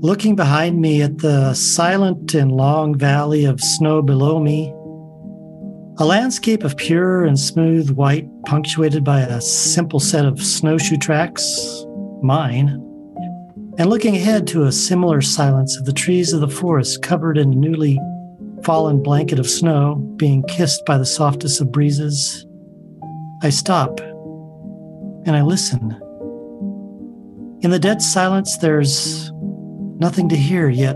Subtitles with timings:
[0.00, 4.70] Looking behind me at the silent and long valley of snow below me,
[5.98, 11.42] a landscape of pure and smooth white, punctuated by a simple set of snowshoe tracks,
[12.22, 12.68] mine,
[13.78, 17.52] and looking ahead to a similar silence of the trees of the forest covered in
[17.52, 17.98] a newly
[18.62, 22.46] fallen blanket of snow, being kissed by the softest of breezes,
[23.42, 26.00] I stop and I listen.
[27.66, 30.94] In the dead silence, there's nothing to hear, yet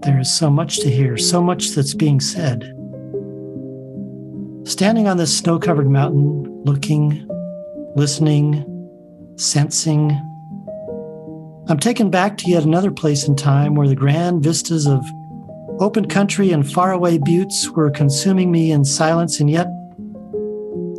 [0.00, 2.62] there is so much to hear, so much that's being said.
[4.66, 7.28] Standing on this snow covered mountain, looking,
[7.94, 8.64] listening,
[9.36, 10.12] sensing,
[11.68, 15.04] I'm taken back to yet another place in time where the grand vistas of
[15.78, 19.66] open country and faraway buttes were consuming me in silence and yet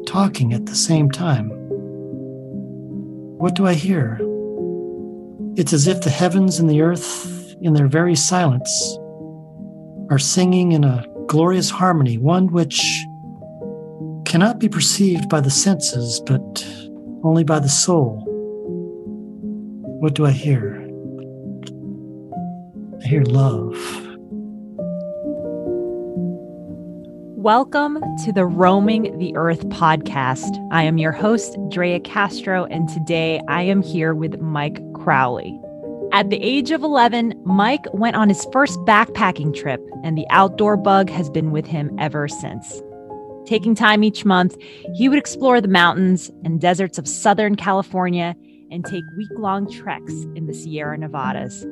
[0.05, 1.62] talking at the same time.
[3.43, 4.21] What do I hear?
[5.57, 8.71] It's as if the heavens and the earth, in their very silence,
[10.09, 12.79] are singing in a glorious harmony, one which
[14.23, 16.65] cannot be perceived by the senses, but
[17.25, 18.23] only by the soul.
[19.99, 20.81] What do I hear?
[23.03, 24.02] I hear love.
[27.43, 30.65] Welcome to the Roaming the Earth podcast.
[30.71, 35.59] I am your host, Drea Castro, and today I am here with Mike Crowley.
[36.13, 40.77] At the age of 11, Mike went on his first backpacking trip, and the outdoor
[40.77, 42.81] bug has been with him ever since.
[43.45, 44.55] Taking time each month,
[44.93, 48.37] he would explore the mountains and deserts of Southern California
[48.71, 51.65] and take week long treks in the Sierra Nevadas.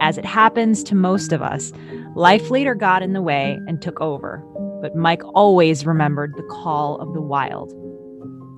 [0.00, 1.72] As it happens to most of us,
[2.14, 4.44] life later got in the way and took over,
[4.80, 7.72] but Mike always remembered the call of the wild.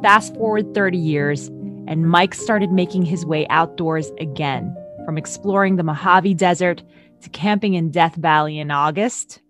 [0.02, 1.48] Fast forward 30 years,
[1.86, 6.82] and Mike started making his way outdoors again, from exploring the Mojave Desert
[7.22, 9.40] to camping in Death Valley in August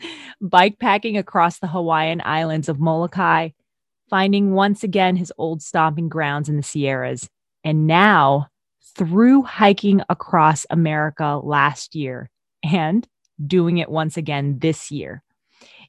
[0.42, 3.50] bikepacking across the Hawaiian islands of Molokai,
[4.08, 7.28] finding once again his old stomping grounds in the Sierras,
[7.64, 8.48] and now
[8.96, 12.30] through hiking across America last year
[12.62, 13.06] and
[13.44, 15.22] doing it once again this year.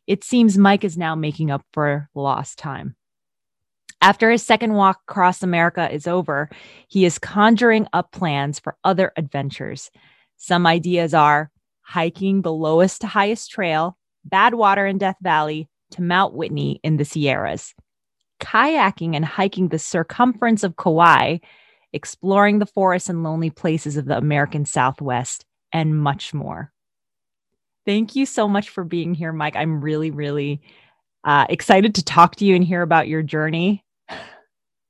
[0.09, 2.95] It seems Mike is now making up for lost time.
[4.01, 6.49] After his second walk across America is over,
[6.87, 9.91] he is conjuring up plans for other adventures.
[10.35, 16.33] Some ideas are hiking the lowest to highest trail, Badwater in Death Valley, to Mount
[16.33, 17.75] Whitney in the Sierras,
[18.39, 21.37] kayaking and hiking the circumference of Kauai,
[21.93, 26.73] exploring the forests and lonely places of the American Southwest, and much more.
[27.89, 29.55] Thank you so much for being here, Mike.
[29.55, 30.61] I'm really, really
[31.23, 33.83] uh, excited to talk to you and hear about your journey.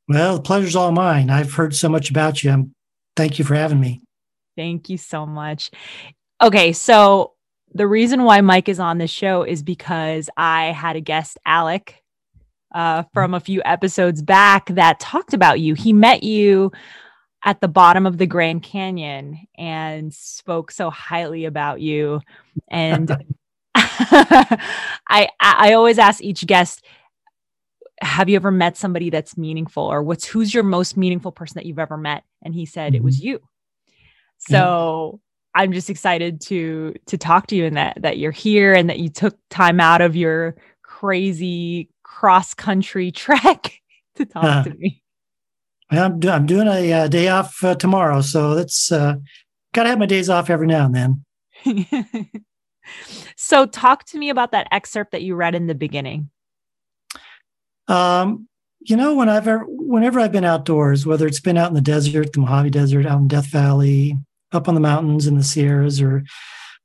[0.10, 1.30] Well, the pleasure's all mine.
[1.30, 2.52] I've heard so much about you.
[2.52, 2.74] I'm,
[3.16, 4.02] thank you for having me.
[4.58, 5.72] Thank you so much.
[6.44, 7.36] Okay, so
[7.74, 12.04] the reason why Mike is on this show is because I had a guest, Alec,
[12.76, 15.74] uh, from a few episodes back that talked about you.
[15.74, 16.74] He met you
[17.44, 22.22] at the bottom of the Grand Canyon and spoke so highly about you.
[22.70, 23.10] And
[23.76, 26.86] I I always ask each guest,
[28.02, 31.66] have you ever met somebody that's meaningful or what's who's your most meaningful person that
[31.66, 32.24] you've ever met?
[32.44, 32.98] And he said mm-hmm.
[32.98, 33.28] it was mm-hmm.
[33.28, 33.40] you.
[34.40, 35.20] So
[35.54, 39.00] I'm just excited to to talk to you and that that you're here and that
[39.00, 43.82] you took time out of your crazy cross country trek
[44.16, 44.99] to talk to me.
[45.92, 49.16] I'm, do- I'm doing a uh, day off uh, tomorrow, so that's uh,
[49.74, 51.24] gotta have my days off every now and
[51.66, 52.32] then.
[53.36, 56.30] so, talk to me about that excerpt that you read in the beginning.
[57.88, 58.48] Um,
[58.82, 62.40] you know, whenever whenever I've been outdoors, whether it's been out in the desert, the
[62.40, 64.16] Mojave Desert, out in Death Valley,
[64.52, 66.24] up on the mountains in the Sierras, or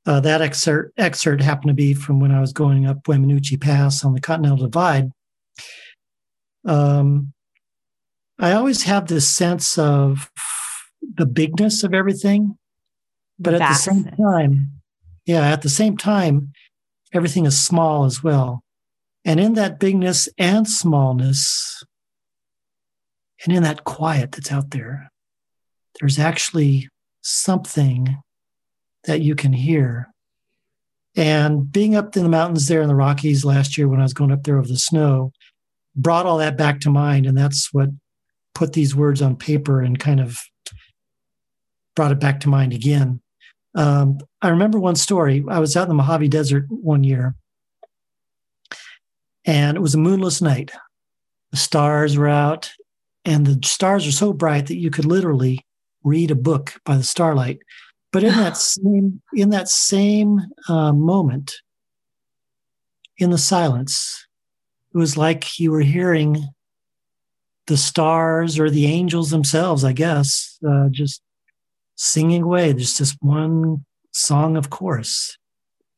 [0.05, 4.03] uh, that excerpt, excerpt happened to be from when I was going up Weminuche Pass
[4.03, 5.11] on the Continental Divide.
[6.65, 7.33] Um,
[8.39, 10.29] I always have this sense of
[11.01, 12.57] the bigness of everything,
[13.39, 14.71] but at the same time,
[15.25, 16.51] yeah, at the same time,
[17.13, 18.63] everything is small as well.
[19.23, 21.83] And in that bigness and smallness,
[23.43, 25.11] and in that quiet that's out there,
[25.99, 26.89] there's actually
[27.21, 28.17] something
[29.05, 30.09] that you can hear.
[31.15, 34.13] And being up in the mountains there in the Rockies last year when I was
[34.13, 35.31] going up there over the snow
[35.95, 37.25] brought all that back to mind.
[37.25, 37.89] And that's what
[38.55, 40.39] put these words on paper and kind of
[41.95, 43.21] brought it back to mind again.
[43.75, 45.43] Um, I remember one story.
[45.47, 47.35] I was out in the Mojave Desert one year,
[49.45, 50.71] and it was a moonless night.
[51.51, 52.71] The stars were out,
[53.25, 55.59] and the stars were so bright that you could literally
[56.03, 57.59] read a book by the starlight.
[58.11, 61.53] But in that same in that same uh, moment,
[63.17, 64.25] in the silence,
[64.93, 66.47] it was like you were hearing
[67.67, 71.21] the stars or the angels themselves, I guess, uh, just
[71.95, 72.71] singing away.
[72.71, 75.37] There's just one song of chorus.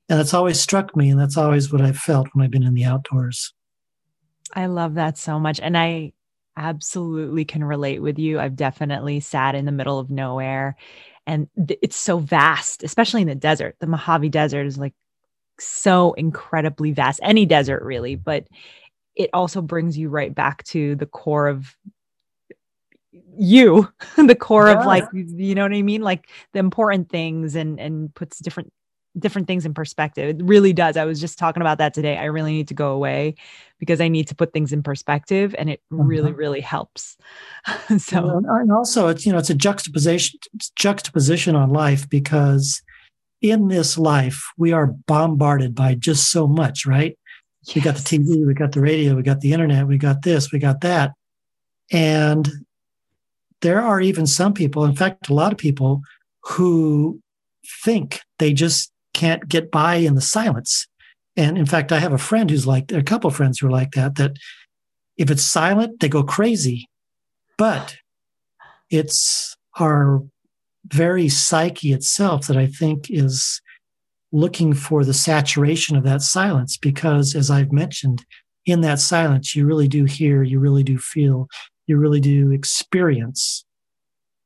[0.10, 1.10] And that's always struck me.
[1.10, 3.54] And that's always what I've felt when I've been in the outdoors.
[4.54, 5.60] I love that so much.
[5.60, 6.14] And I
[6.56, 8.40] absolutely can relate with you.
[8.40, 10.76] I've definitely sat in the middle of nowhere
[11.28, 13.76] and th- it's so vast, especially in the desert.
[13.80, 14.94] The Mojave Desert is like
[15.60, 18.48] so incredibly vast, any desert really, but
[19.18, 21.76] it also brings you right back to the core of
[23.38, 24.80] you the core yeah.
[24.80, 26.02] of like you know what i mean?
[26.02, 28.72] Like the important things and and puts different
[29.18, 30.40] different things in perspective.
[30.40, 30.96] It really does.
[30.96, 32.18] I was just talking about that today.
[32.18, 33.34] I really need to go away
[33.80, 36.40] because i need to put things in perspective and it really mm-hmm.
[36.40, 37.18] really helps.
[37.98, 40.40] So and also it's you know it's a juxtaposition
[40.76, 42.82] juxtaposition on life because
[43.42, 47.18] in this life we are bombarded by just so much right
[47.68, 47.76] yes.
[47.76, 50.52] we got the tv we got the radio we got the internet we got this
[50.52, 51.12] we got that
[51.92, 52.50] and
[53.62, 56.02] there are even some people, in fact, a lot of people
[56.44, 57.20] who
[57.84, 60.88] think they just can't get by in the silence.
[61.36, 63.72] And in fact, I have a friend who's like, a couple of friends who are
[63.72, 64.38] like that, that
[65.18, 66.88] if it's silent, they go crazy.
[67.58, 67.98] But
[68.90, 70.24] it's our
[70.86, 73.62] very psyche itself that I think is
[74.38, 78.24] looking for the saturation of that silence because, as I've mentioned,
[78.68, 81.48] in that silence, you really do hear, you really do feel,
[81.88, 83.66] you really do experience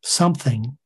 [0.01, 0.77] something.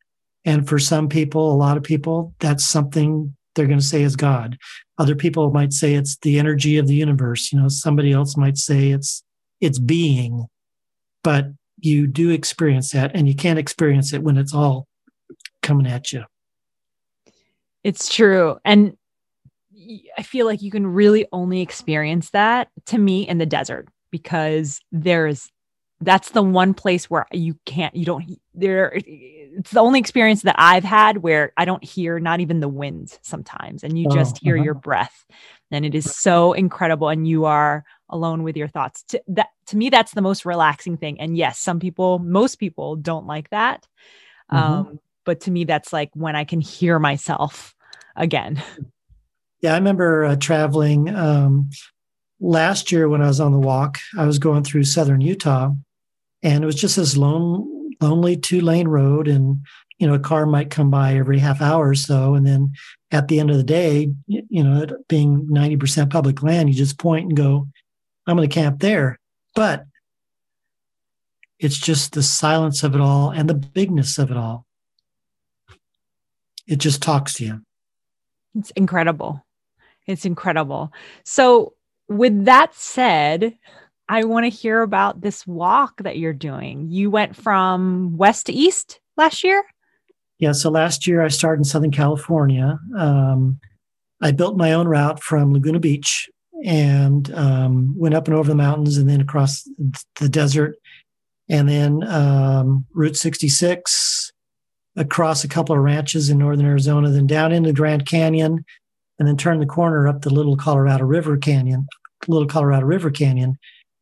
[0.44, 4.16] And for some people, a lot of people, that's something they're going to say is
[4.16, 4.57] God.
[4.98, 7.52] Other people might say it's the energy of the universe.
[7.52, 9.24] You know, somebody else might say it's
[9.62, 10.48] it's being,
[11.24, 11.46] but
[11.80, 14.88] you do experience that, and you can't experience it when it's all
[15.62, 16.24] coming at you.
[17.85, 18.97] It's true, and
[20.17, 24.81] I feel like you can really only experience that to me in the desert because
[24.91, 25.51] there's
[26.01, 30.55] that's the one place where you can't you don't there it's the only experience that
[30.57, 34.39] i've had where i don't hear not even the wind sometimes and you just oh,
[34.43, 34.63] hear uh-huh.
[34.63, 35.25] your breath.
[35.71, 39.03] And it is so incredible and you are alone with your thoughts.
[39.09, 41.19] To that to me that's the most relaxing thing.
[41.19, 43.87] And yes some people most people don't like that.
[44.51, 44.57] Mm-hmm.
[44.57, 47.75] um but to me that's like when i can hear myself
[48.15, 48.62] again
[49.62, 51.69] yeah i remember uh, traveling um
[52.39, 55.71] last year when I was on the walk, I was going through southern Utah,
[56.44, 59.65] and it was just this lone, lonely two lane road, and
[59.97, 62.73] you know a car might come by every half hour or so, and then
[63.12, 66.75] at the end of the day, you know, it being ninety percent public land, you
[66.75, 67.68] just point and go,
[68.27, 69.19] "I'm going to camp there,"
[69.56, 69.85] but
[71.57, 74.65] it's just the silence of it all and the bigness of it all.
[76.68, 77.61] It just talks to you.
[78.56, 79.46] It's incredible.
[80.07, 80.92] It's incredible.
[81.24, 81.74] So
[82.07, 83.57] with that said,
[84.07, 86.90] I want to hear about this walk that you're doing.
[86.90, 89.63] You went from west to east last year?
[90.38, 90.52] Yeah.
[90.52, 92.78] So last year I started in Southern California.
[92.98, 93.60] Um,
[94.22, 96.30] I built my own route from Laguna Beach
[96.63, 99.68] and um, went up and over the mountains and then across
[100.19, 100.75] the desert
[101.50, 104.14] and then um, Route 66
[104.95, 108.64] across a couple of ranches in northern Arizona, then down into Grand Canyon,
[109.19, 111.87] and then turn the corner up the Little Colorado River Canyon,
[112.28, 113.57] Little Colorado River Canyon,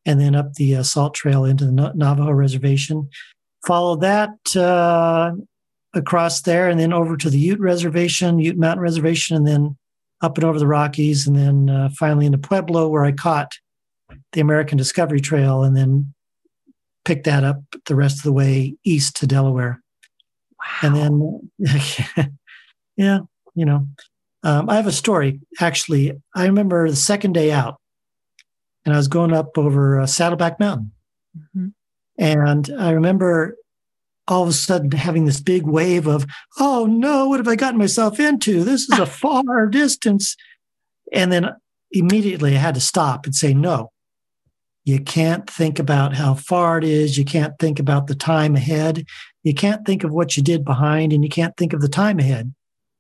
[0.06, 3.10] and then up the uh, Salt Trail into the Navajo Reservation.
[3.66, 5.32] Follow that uh,
[5.94, 9.78] across there, and then over to the Ute Reservation, Ute Mountain Reservation, and then
[10.22, 13.52] up and over the Rockies, and then uh, finally into Pueblo, where I caught
[14.32, 16.14] the American Discovery Trail, and then
[17.06, 19.83] picked that up the rest of the way east to Delaware.
[20.82, 21.52] And then,
[22.98, 23.20] yeah,
[23.56, 23.88] you know,
[24.44, 25.40] um, I have a story.
[25.60, 27.80] Actually, I remember the second day out,
[28.86, 30.92] and I was going up over uh, Saddleback Mountain.
[31.38, 31.68] Mm-hmm.
[32.18, 33.56] And I remember
[34.28, 36.26] all of a sudden having this big wave of,
[36.60, 38.64] oh no, what have I gotten myself into?
[38.64, 40.36] This is a far distance.
[41.12, 41.50] And then
[41.92, 43.92] immediately I had to stop and say, no,
[44.86, 47.18] you can't think about how far it is.
[47.18, 49.06] You can't think about the time ahead.
[49.44, 52.20] You can't think of what you did behind, and you can't think of the time
[52.20, 52.54] ahead,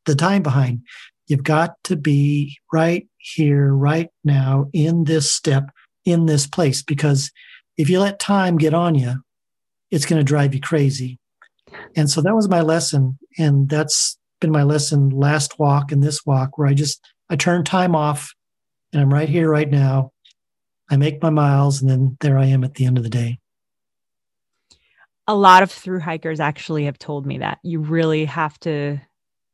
[0.05, 0.81] the time behind.
[1.27, 5.69] You've got to be right here, right now, in this step,
[6.03, 7.31] in this place, because
[7.77, 9.23] if you let time get on you,
[9.89, 11.17] it's going to drive you crazy.
[11.95, 13.17] And so that was my lesson.
[13.37, 17.63] And that's been my lesson last walk and this walk, where I just, I turn
[17.63, 18.33] time off
[18.91, 20.11] and I'm right here, right now.
[20.91, 23.39] I make my miles, and then there I am at the end of the day.
[25.27, 27.59] A lot of through hikers actually have told me that.
[27.63, 28.99] You really have to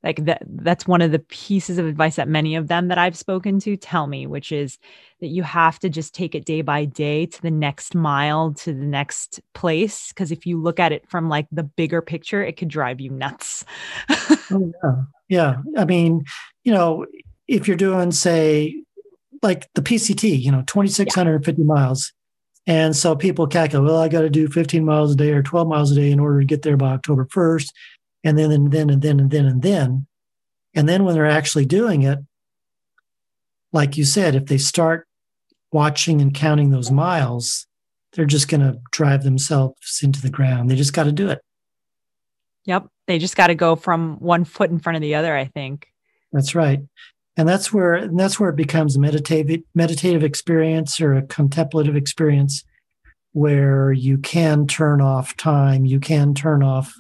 [0.04, 3.18] like that that's one of the pieces of advice that many of them that I've
[3.18, 4.78] spoken to tell me which is
[5.20, 8.74] that you have to just take it day by day to the next mile to
[8.74, 10.10] the next place.
[10.10, 13.10] Because if you look at it from like the bigger picture it could drive you
[13.10, 13.66] nuts.
[14.52, 14.74] Oh,
[15.28, 15.58] yeah.
[15.68, 15.82] Yeah.
[15.82, 16.24] I mean
[16.64, 17.06] you know
[17.48, 18.82] if you're doing say
[19.44, 21.66] like the pct you know 2650 yeah.
[21.66, 22.14] miles
[22.70, 25.68] and so people calculate well i got to do 15 miles a day or 12
[25.68, 27.72] miles a day in order to get there by october 1st
[28.24, 30.06] and then and then and then and then and then.
[30.76, 32.20] And then when they're actually doing it
[33.74, 35.08] like you said if they start
[35.72, 37.68] watching and counting those miles
[38.14, 40.70] they're just going to drive themselves into the ground.
[40.70, 41.44] They just got to do it.
[42.66, 42.88] Yep.
[43.06, 45.88] They just got to go from one foot in front of the other i think.
[46.32, 46.82] That's right
[47.40, 51.96] and that's where and that's where it becomes a meditative meditative experience or a contemplative
[51.96, 52.64] experience
[53.32, 56.94] where you can turn off time you can turn off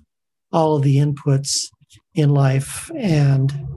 [0.51, 1.67] all of the inputs
[2.13, 2.89] in life.
[2.95, 3.67] And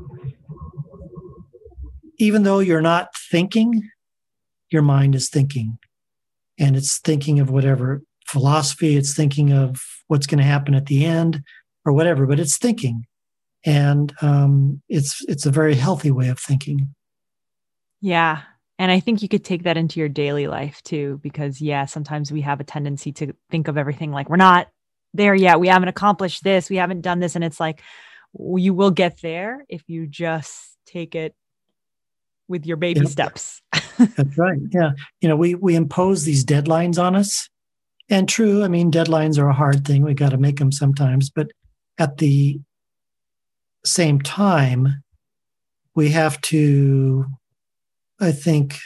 [2.18, 3.88] even though you're not thinking,
[4.70, 5.78] your mind is thinking.
[6.58, 11.04] And it's thinking of whatever philosophy, it's thinking of what's going to happen at the
[11.04, 11.42] end
[11.84, 13.04] or whatever, but it's thinking.
[13.64, 16.94] And um, it's it's a very healthy way of thinking.
[18.00, 18.42] Yeah.
[18.78, 22.32] And I think you could take that into your daily life too, because yeah, sometimes
[22.32, 24.68] we have a tendency to think of everything like we're not
[25.14, 25.60] there yet.
[25.60, 26.68] We haven't accomplished this.
[26.68, 27.36] We haven't done this.
[27.36, 27.80] And it's like,
[28.34, 31.34] you will get there if you just take it
[32.48, 33.06] with your baby yeah.
[33.06, 33.60] steps.
[33.98, 34.58] That's right.
[34.70, 34.92] Yeah.
[35.20, 37.48] You know, we we impose these deadlines on us.
[38.08, 40.02] And true, I mean, deadlines are a hard thing.
[40.02, 41.48] We got to make them sometimes, but
[41.98, 42.60] at the
[43.84, 45.02] same time,
[45.94, 47.26] we have to,
[48.20, 48.78] I think,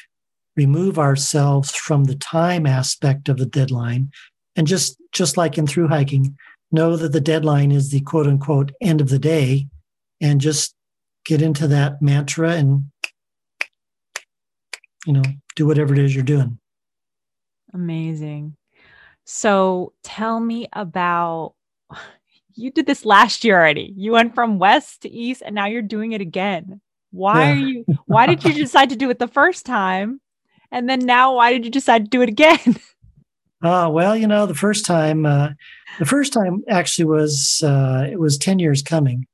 [0.56, 4.10] remove ourselves from the time aspect of the deadline
[4.56, 6.36] and just just like in through hiking
[6.72, 9.68] know that the deadline is the quote unquote end of the day
[10.20, 10.74] and just
[11.24, 12.84] get into that mantra and
[15.04, 15.22] you know
[15.54, 16.58] do whatever it is you're doing.
[17.72, 18.56] Amazing.
[19.24, 21.54] So tell me about
[22.56, 25.82] you did this last year already you went from west to east and now you're
[25.82, 27.52] doing it again why yeah.
[27.52, 30.20] are you why did you decide to do it the first time
[30.70, 32.76] and then now why did you decide to do it again
[33.62, 35.48] Uh, well, you know, the first time, uh,
[35.98, 39.26] the first time actually was uh, it was ten years coming.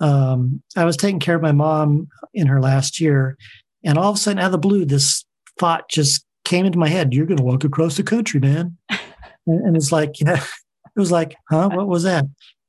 [0.00, 3.36] Um, I was taking care of my mom in her last year,
[3.84, 5.24] and all of a sudden, out of the blue, this
[5.58, 9.66] thought just came into my head: "You're going to walk across the country, man." and,
[9.66, 11.70] and it's like, yeah, it was like, huh?
[11.72, 12.24] What was that?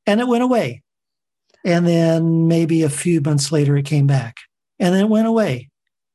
[0.10, 0.82] And it went away.
[1.64, 4.38] And then maybe a few months later, it came back,
[4.80, 5.70] and then it went away,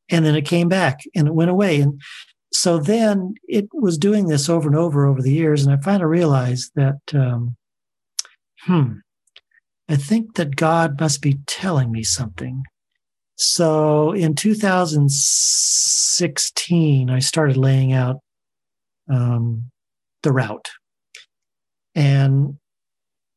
[0.09, 2.03] and then it came back, and it went away, and
[2.53, 6.07] so then it was doing this over and over over the years, and I finally
[6.07, 7.55] realized that, um,
[8.63, 8.95] hmm,
[9.89, 12.65] I think that God must be telling me something.
[13.37, 18.17] So in 2016, I started laying out
[19.09, 19.71] um,
[20.23, 20.71] the route,
[21.95, 22.59] and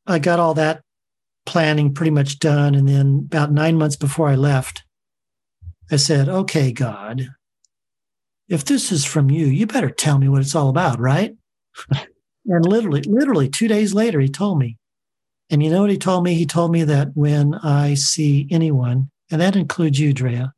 [0.08, 0.82] I got all that
[1.46, 2.76] planning pretty much done.
[2.76, 4.84] And then about nine months before I left,
[5.92, 7.30] I said, "Okay, God."
[8.50, 11.36] if this is from you, you better tell me what it's all about, right?
[12.46, 14.78] and literally, literally two days later, he told me.
[15.50, 16.34] And you know what he told me?
[16.34, 20.54] He told me that when I see anyone, and that includes you, Drea,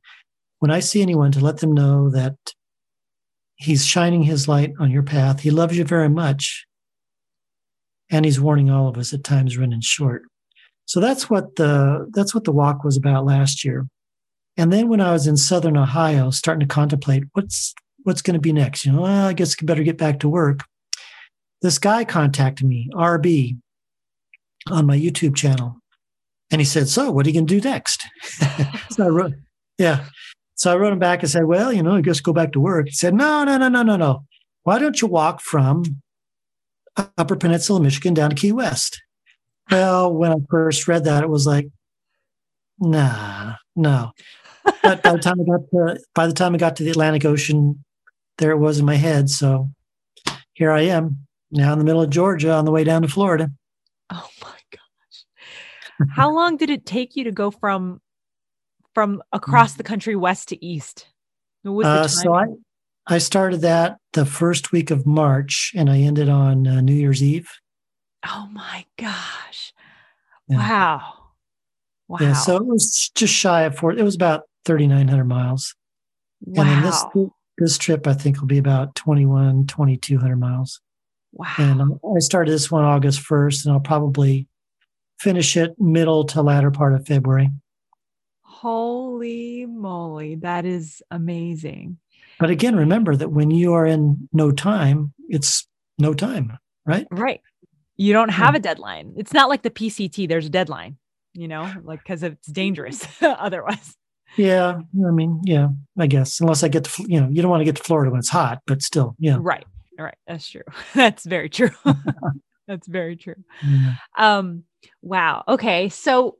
[0.60, 2.36] when I see anyone to let them know that
[3.56, 6.66] he's shining his light on your path, he loves you very much,
[8.10, 10.24] and he's warning all of us at times running short.
[10.86, 13.88] So that's what the that's what the walk was about last year.
[14.58, 17.74] And then when I was in Southern Ohio, starting to contemplate what's
[18.04, 20.30] what's going to be next, you know, well, I guess I better get back to
[20.30, 20.62] work.
[21.62, 23.58] This guy contacted me, RB,
[24.72, 25.80] on my YouTube channel,
[26.50, 28.04] and he said, "So, what are you going to do next?"
[28.90, 29.34] so I wrote,
[29.78, 30.06] yeah.
[30.56, 32.60] So I wrote him back and said, "Well, you know, I guess go back to
[32.60, 34.26] work." He said, "No, no, no, no, no, no.
[34.64, 36.02] Why don't you walk from
[37.18, 39.02] Upper Peninsula, Michigan, down to Key West?"
[39.72, 41.68] Well, when I first read that, it was like,
[42.80, 44.12] nah, no
[44.82, 47.26] but by the time I got to by the time I got to the Atlantic
[47.26, 47.84] Ocean,
[48.38, 49.30] there it was in my head.
[49.30, 49.70] So
[50.54, 53.50] here I am now in the middle of Georgia on the way down to Florida.
[54.10, 56.10] Oh my gosh.
[56.10, 58.02] How long did it take you to go from
[58.94, 61.08] from across the country west to east?
[61.66, 62.46] Uh, so I
[63.12, 67.24] I started that the first week of March and I ended on uh, New Year's
[67.24, 67.50] Eve.
[68.26, 69.74] Oh my gosh.
[70.48, 70.58] Yeah.
[70.58, 71.14] Wow.
[72.08, 72.18] Wow.
[72.22, 73.94] Yeah, so it was just shy of four.
[73.94, 75.76] It was about 3,900 miles.
[76.42, 76.64] Wow.
[76.64, 77.06] And then this,
[77.58, 80.80] this trip, I think, will be about 21, 2,200 miles.
[81.32, 81.54] Wow.
[81.58, 84.48] And I started this one August 1st, and I'll probably
[85.20, 87.50] finish it middle to latter part of February.
[88.42, 91.98] Holy moly, that is amazing.
[92.40, 95.68] But again, remember that when you are in no time, it's
[95.98, 97.06] no time, right?
[97.12, 97.42] Right.
[97.98, 99.14] You don't have a deadline.
[99.18, 100.98] It's not like the PCT, there's a deadline,
[101.34, 103.98] you know, like because it's dangerous otherwise.
[104.38, 104.80] Yeah.
[105.06, 105.68] I mean, yeah,
[105.98, 108.10] I guess, unless I get to, you know, you don't want to get to Florida
[108.10, 109.38] when it's hot, but still, yeah.
[109.40, 109.66] Right.
[109.98, 110.18] Right.
[110.28, 110.64] That's true.
[110.94, 111.72] That's very true.
[112.68, 113.36] That's very true.
[113.68, 113.96] Yeah.
[114.18, 114.64] Um,
[115.02, 115.44] wow.
[115.48, 115.90] Okay.
[115.90, 116.38] So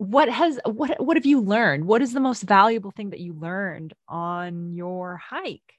[0.00, 1.84] what has what what have you learned?
[1.84, 5.74] What is the most valuable thing that you learned on your hike?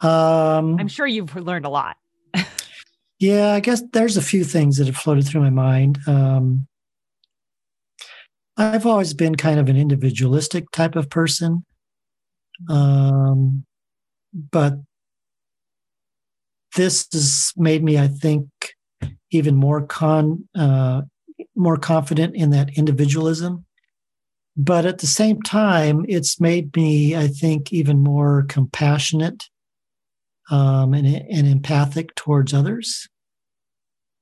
[0.00, 1.98] Um, I'm sure you've learned a lot.
[3.18, 5.98] yeah, I guess there's a few things that have floated through my mind.
[6.06, 6.66] Um,
[8.56, 11.66] I've always been kind of an individualistic type of person.
[12.70, 13.66] Um,
[14.32, 14.78] but
[16.76, 18.48] this has made me, I think,
[19.30, 21.02] even more con uh,
[21.56, 23.64] more confident in that individualism.
[24.56, 29.44] But at the same time, it's made me, I think, even more compassionate
[30.50, 33.08] um, and, and empathic towards others.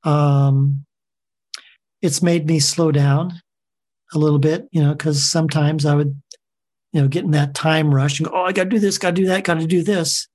[0.04, 0.84] Um,
[2.00, 3.40] it's made me slow down
[4.14, 6.20] a little bit, you know, because sometimes I would,
[6.92, 8.98] you know, get in that time rush and go, oh, I got to do this,
[8.98, 10.28] got to do that, got to do this.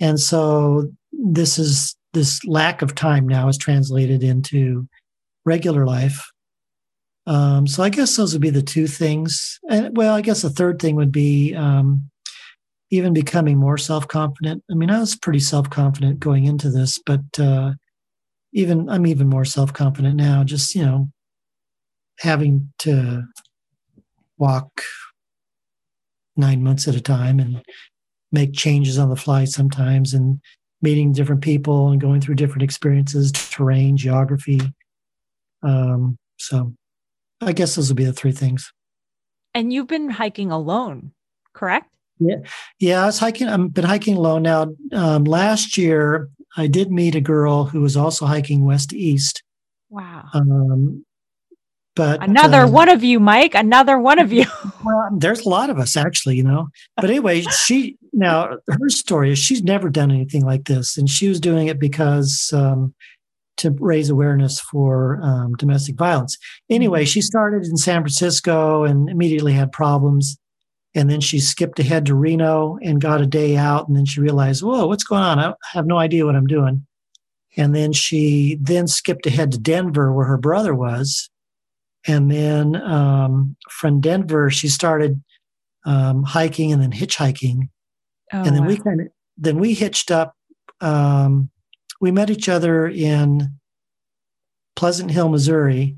[0.00, 4.88] And so this is this lack of time now is translated into
[5.48, 6.30] regular life.
[7.26, 9.58] Um, so I guess those would be the two things.
[9.68, 12.08] And well, I guess the third thing would be um,
[12.90, 14.62] even becoming more self confident.
[14.70, 17.72] I mean, I was pretty self confident going into this, but uh,
[18.52, 20.44] even I'm even more self confident now.
[20.44, 21.10] Just you know,
[22.20, 23.24] having to
[24.38, 24.82] walk
[26.36, 27.62] nine months at a time and
[28.32, 30.40] make changes on the fly sometimes, and
[30.80, 34.60] meeting different people and going through different experiences, terrain, geography,
[35.62, 36.74] um, so
[37.40, 38.72] I guess those would be the three things.
[39.54, 41.12] And you've been hiking alone,
[41.52, 41.90] correct?
[42.20, 42.36] Yeah,
[42.78, 43.02] yeah.
[43.02, 43.48] I was hiking.
[43.48, 44.68] I've been hiking alone now.
[44.92, 49.42] Um, last year, I did meet a girl who was also hiking west to east.
[49.88, 50.24] Wow.
[50.34, 51.04] Um,
[51.94, 53.54] but another uh, one of you, Mike.
[53.54, 54.46] Another one of you.
[54.84, 56.68] well, there's a lot of us actually, you know.
[56.96, 61.28] But anyway, she now her story is she's never done anything like this, and she
[61.28, 62.94] was doing it because um,
[63.58, 66.36] to raise awareness for um, domestic violence.
[66.70, 67.08] Anyway, mm-hmm.
[67.08, 70.38] she started in San Francisco and immediately had problems.
[70.94, 73.86] And then she skipped ahead to Reno and got a day out.
[73.86, 75.38] And then she realized, whoa, what's going on?
[75.38, 76.86] I have no idea what I'm doing.
[77.56, 81.28] And then she then skipped ahead to Denver, where her brother was.
[82.06, 85.22] And then um, from Denver, she started
[85.84, 87.68] um, hiking and then hitchhiking.
[88.32, 88.68] Oh, and then wow.
[88.68, 90.34] we kind of then we hitched up
[90.80, 91.50] um,
[92.00, 93.58] we met each other in
[94.76, 95.96] Pleasant Hill, Missouri.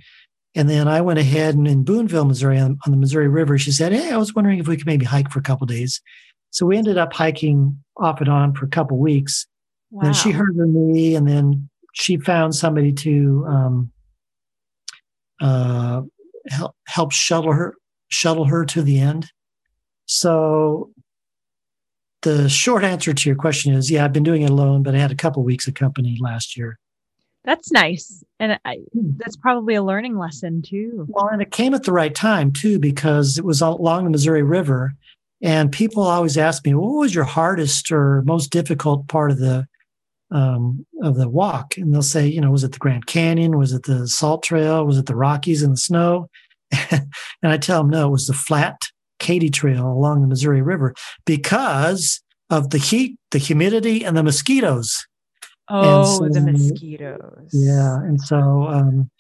[0.55, 3.71] And then I went ahead and in Boonville, Missouri, on, on the Missouri River, she
[3.71, 6.01] said, Hey, I was wondering if we could maybe hike for a couple days.
[6.51, 9.47] So we ended up hiking off and on for a couple weeks.
[9.91, 10.07] Wow.
[10.07, 13.93] And she heard of me, and then she found somebody to um,
[15.41, 16.03] uh,
[16.49, 17.75] help help shuttle her
[18.09, 19.31] shuttle her to the end.
[20.07, 20.91] So
[22.23, 24.99] the short answer to your question is yeah, I've been doing it alone, but I
[24.99, 26.79] had a couple weeks of company last year.
[27.45, 28.23] That's nice.
[28.39, 28.79] And I,
[29.17, 31.07] that's probably a learning lesson too.
[31.09, 34.43] Well, and it came at the right time too, because it was along the Missouri
[34.43, 34.95] River.
[35.43, 39.67] And people always ask me, what was your hardest or most difficult part of the
[40.31, 41.79] um, of the walk?
[41.79, 43.57] And they'll say, you know, was it the Grand Canyon?
[43.57, 44.85] Was it the Salt Trail?
[44.85, 46.29] Was it the Rockies and the snow?
[46.91, 47.09] and
[47.43, 48.79] I tell them, no, it was the flat
[49.21, 55.07] Katy Trail along the Missouri River because of the heat, the humidity, and the mosquitoes.
[55.69, 57.51] Oh, so, the mosquitoes.
[57.53, 57.99] Yeah.
[57.99, 59.11] And so um,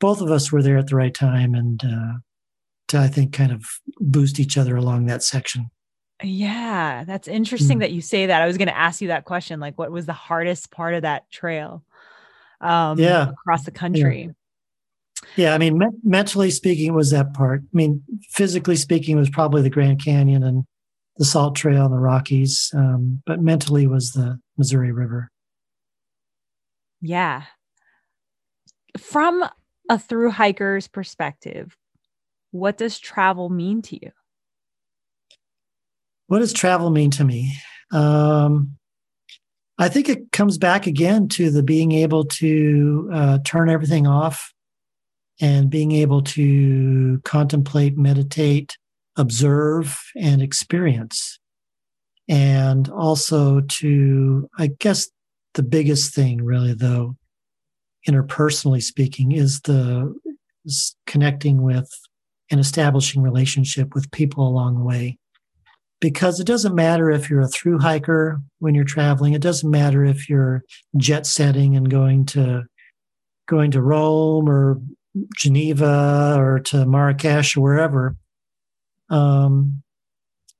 [0.00, 2.12] both of us were there at the right time and uh,
[2.88, 3.66] to, I think, kind of
[4.00, 5.70] boost each other along that section.
[6.22, 7.80] Yeah, that's interesting mm.
[7.82, 8.42] that you say that.
[8.42, 11.02] I was going to ask you that question like, what was the hardest part of
[11.02, 11.84] that trail
[12.60, 13.28] um, yeah.
[13.28, 14.22] across the country?
[14.22, 14.32] Yeah.
[15.36, 17.62] Yeah, I mean, me- mentally speaking, was that part.
[17.62, 20.64] I mean, physically speaking, was probably the Grand Canyon and
[21.16, 25.30] the Salt Trail and the Rockies, um, but mentally was the Missouri River.
[27.00, 27.44] Yeah.
[28.96, 29.44] From
[29.88, 31.76] a through hiker's perspective,
[32.50, 34.10] what does travel mean to you?
[36.26, 37.54] What does travel mean to me?
[37.92, 38.76] Um,
[39.78, 44.52] I think it comes back again to the being able to uh, turn everything off
[45.40, 48.76] and being able to contemplate, meditate,
[49.16, 51.38] observe, and experience.
[52.28, 55.08] and also to, I guess,
[55.54, 57.16] the biggest thing really, though,
[58.08, 60.14] interpersonally speaking, is the
[60.64, 61.90] is connecting with
[62.50, 65.18] and establishing relationship with people along the way.
[66.00, 69.32] Because it doesn't matter if you're a through hiker when you're traveling.
[69.32, 70.62] It doesn't matter if you're
[70.96, 72.64] jet setting and going to
[73.48, 74.80] going to Rome or
[75.36, 78.16] Geneva or to Marrakesh or wherever.
[79.10, 79.82] Um,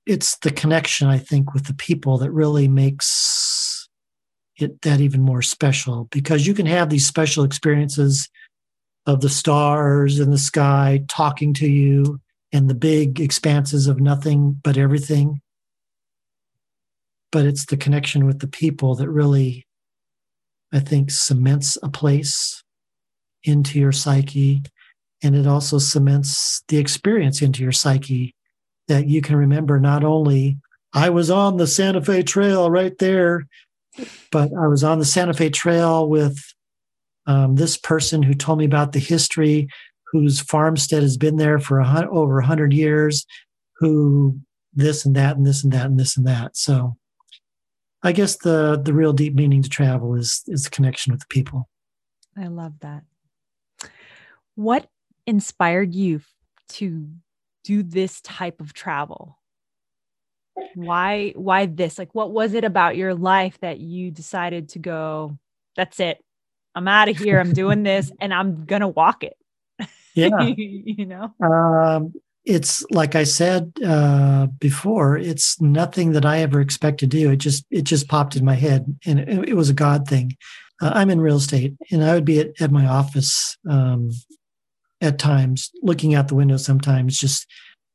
[0.06, 3.88] it's the connection, I think, with the people that really makes
[4.56, 8.28] it that even more special because you can have these special experiences
[9.06, 12.20] of the stars in the sky talking to you
[12.52, 15.40] and the big expanses of nothing but everything.
[17.30, 19.66] But it's the connection with the people that really,
[20.72, 22.62] I think, cements a place
[23.44, 24.62] into your psyche.
[25.22, 28.34] And it also cements the experience into your psyche
[28.86, 30.58] that you can remember not only
[30.94, 33.46] I was on the Santa Fe Trail right there,
[34.32, 36.38] but I was on the Santa Fe Trail with
[37.26, 39.68] um, this person who told me about the history,
[40.12, 43.26] whose farmstead has been there for a, over 100 years,
[43.76, 44.40] who
[44.72, 46.56] this and that and this and that and this and that.
[46.56, 46.96] So
[48.02, 51.26] I guess the the real deep meaning to travel is is the connection with the
[51.28, 51.68] people.
[52.36, 53.02] I love that.
[54.58, 54.88] What
[55.24, 56.20] inspired you
[56.70, 57.08] to
[57.62, 59.38] do this type of travel?
[60.74, 61.96] Why why this?
[61.96, 65.38] Like what was it about your life that you decided to go
[65.76, 66.18] that's it.
[66.74, 67.38] I'm out of here.
[67.38, 69.36] I'm doing this and I'm going to walk it.
[70.14, 70.40] Yeah.
[70.56, 71.32] you know.
[71.40, 75.18] Um it's like I said uh, before.
[75.18, 77.30] It's nothing that I ever expect to do.
[77.30, 80.34] It just it just popped in my head, and it, it was a God thing.
[80.80, 84.10] Uh, I'm in real estate, and I would be at, at my office um,
[85.00, 87.46] at times, looking out the window sometimes, just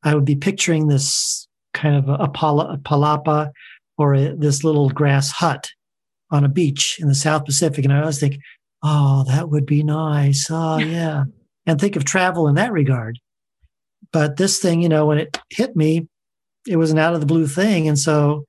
[0.03, 3.51] I would be picturing this kind of a, pala, a palapa
[3.97, 5.69] or a, this little grass hut
[6.31, 7.83] on a beach in the South Pacific.
[7.83, 8.37] And I always think,
[8.83, 10.47] oh, that would be nice.
[10.49, 11.25] Oh, yeah.
[11.65, 13.19] and think of travel in that regard.
[14.11, 16.07] But this thing, you know, when it hit me,
[16.67, 17.87] it was an out of the blue thing.
[17.87, 18.45] And so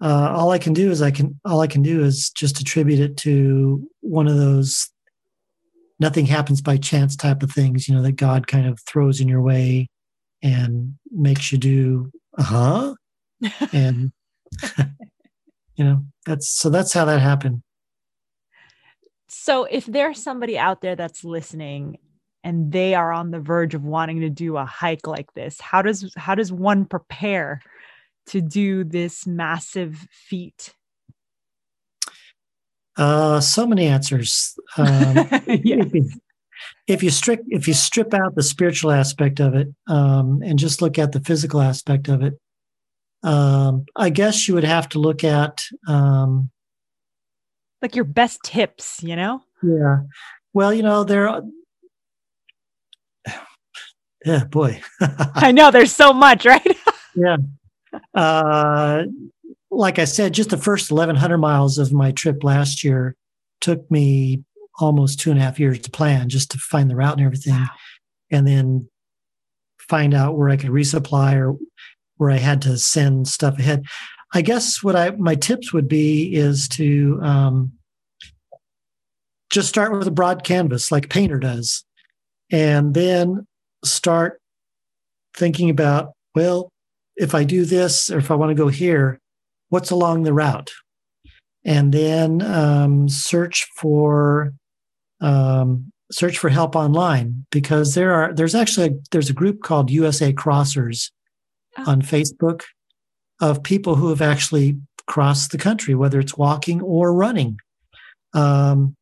[0.00, 3.00] uh, all I can do is I can, all I can do is just attribute
[3.00, 4.88] it to one of those
[6.00, 9.28] nothing happens by chance type of things, you know, that God kind of throws in
[9.28, 9.88] your way
[10.42, 12.94] and makes you do, uh huh.
[13.72, 14.12] and,
[15.74, 17.62] you know, that's so that's how that happened.
[19.28, 21.98] So if there's somebody out there that's listening
[22.42, 25.82] and they are on the verge of wanting to do a hike like this, how
[25.82, 27.60] does how does one prepare
[28.26, 30.74] to do this massive feat?
[32.98, 34.58] Uh, so many answers.
[34.76, 34.88] Um,
[35.46, 35.76] yeah.
[35.76, 36.10] if, you,
[36.88, 40.82] if you strip if you strip out the spiritual aspect of it um, and just
[40.82, 42.34] look at the physical aspect of it,
[43.22, 46.50] um, I guess you would have to look at um,
[47.80, 49.00] like your best tips.
[49.02, 49.42] You know?
[49.62, 50.00] Yeah.
[50.52, 51.28] Well, you know there.
[51.28, 51.42] Are,
[54.24, 54.80] yeah, boy.
[55.00, 56.76] I know there's so much, right?
[57.14, 57.36] yeah.
[58.12, 59.04] Uh,
[59.70, 63.16] like I said, just the first 1,100 miles of my trip last year
[63.60, 64.44] took me
[64.78, 67.54] almost two and a half years to plan just to find the route and everything.
[67.54, 67.68] Wow.
[68.30, 68.88] And then
[69.78, 71.56] find out where I could resupply or
[72.16, 73.84] where I had to send stuff ahead.
[74.34, 77.72] I guess what I my tips would be is to um,
[79.50, 81.84] just start with a broad canvas like painter does,
[82.50, 83.46] and then
[83.84, 84.40] start
[85.34, 86.70] thinking about well,
[87.16, 89.18] if I do this or if I want to go here,
[89.68, 90.70] what's along the route,
[91.64, 94.52] and then um, search for
[95.20, 99.90] um, search for help online because there are there's actually a, there's a group called
[99.90, 101.10] USA Crossers
[101.76, 101.90] oh.
[101.90, 102.62] on Facebook
[103.40, 107.58] of people who have actually crossed the country, whether it's walking or running.
[108.34, 108.94] Um,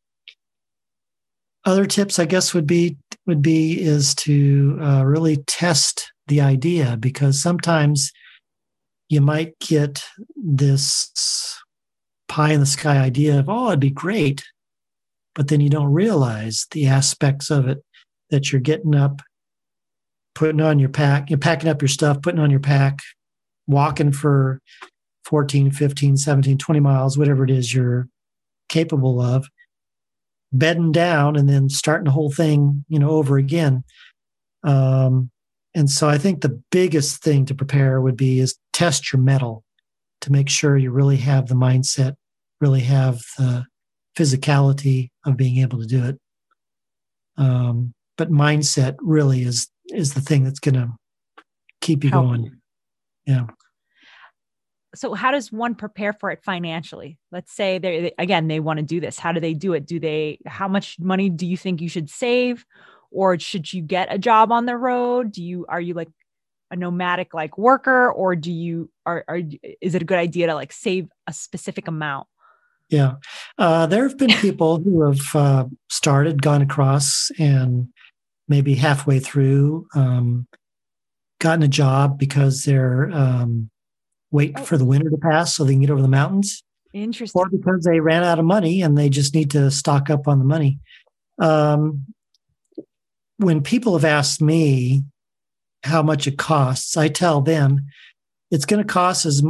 [1.65, 6.97] other tips, I guess, would be would be is to uh, really test the idea
[6.97, 8.11] because sometimes
[9.09, 10.03] you might get
[10.35, 11.59] this
[12.27, 14.43] pie in the sky idea of, oh, it'd be great.
[15.33, 17.83] But then you don't realize the aspects of it
[18.29, 19.21] that you're getting up,
[20.35, 22.99] putting on your pack, you're packing up your stuff, putting on your pack,
[23.67, 24.61] walking for
[25.25, 28.07] 14, 15, 17, 20 miles, whatever it is you're
[28.67, 29.47] capable of,
[30.51, 33.83] bedding down and then starting the whole thing, you know, over again.
[34.63, 35.29] Um,
[35.77, 39.63] and so I think the biggest thing to prepare would be is test your mettle
[40.21, 42.15] to make sure you really have the mindset,
[42.59, 43.63] really have the
[44.17, 46.17] physicality of being able to do it.
[47.37, 50.89] Um, but mindset really is is the thing that's going to
[51.79, 52.25] keep you Help.
[52.25, 52.59] going.
[53.27, 53.45] Yeah.
[54.95, 57.19] so how does one prepare for it financially?
[57.31, 59.19] Let's say they again they want to do this.
[59.19, 59.85] How do they do it?
[59.85, 62.65] Do they how much money do you think you should save
[63.11, 65.31] or should you get a job on the road?
[65.31, 66.09] Do you are you like
[66.71, 69.41] a nomadic like worker or do you are, are
[69.81, 72.27] is it a good idea to like save a specific amount?
[72.89, 73.15] Yeah.
[73.57, 77.89] Uh, there have been people who have uh, started, gone across, and
[78.47, 80.47] maybe halfway through um,
[81.39, 83.69] gotten a job because they're um,
[84.31, 84.63] wait oh.
[84.63, 86.63] for the winter to pass so they can get over the mountains.
[86.93, 87.39] Interesting.
[87.39, 90.39] Or because they ran out of money and they just need to stock up on
[90.39, 90.79] the money.
[91.39, 92.05] Um,
[93.37, 95.03] when people have asked me
[95.83, 97.85] how much it costs, I tell them
[98.51, 99.43] it's going to cost as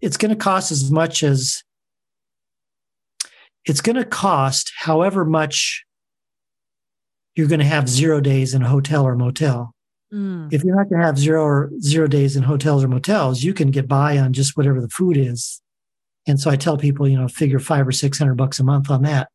[0.00, 1.62] it's going to cost as much as
[3.64, 5.84] it's going to cost however much
[7.34, 9.72] you're going to have zero days in a hotel or motel.
[10.12, 10.52] Mm.
[10.52, 13.52] If you're not going to have zero or zero days in hotels or motels, you
[13.52, 15.60] can get by on just whatever the food is.
[16.28, 18.90] And so I tell people, you know, figure five or six hundred bucks a month
[18.90, 19.28] on that.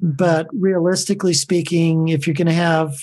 [0.00, 2.94] But realistically speaking, if you're going to have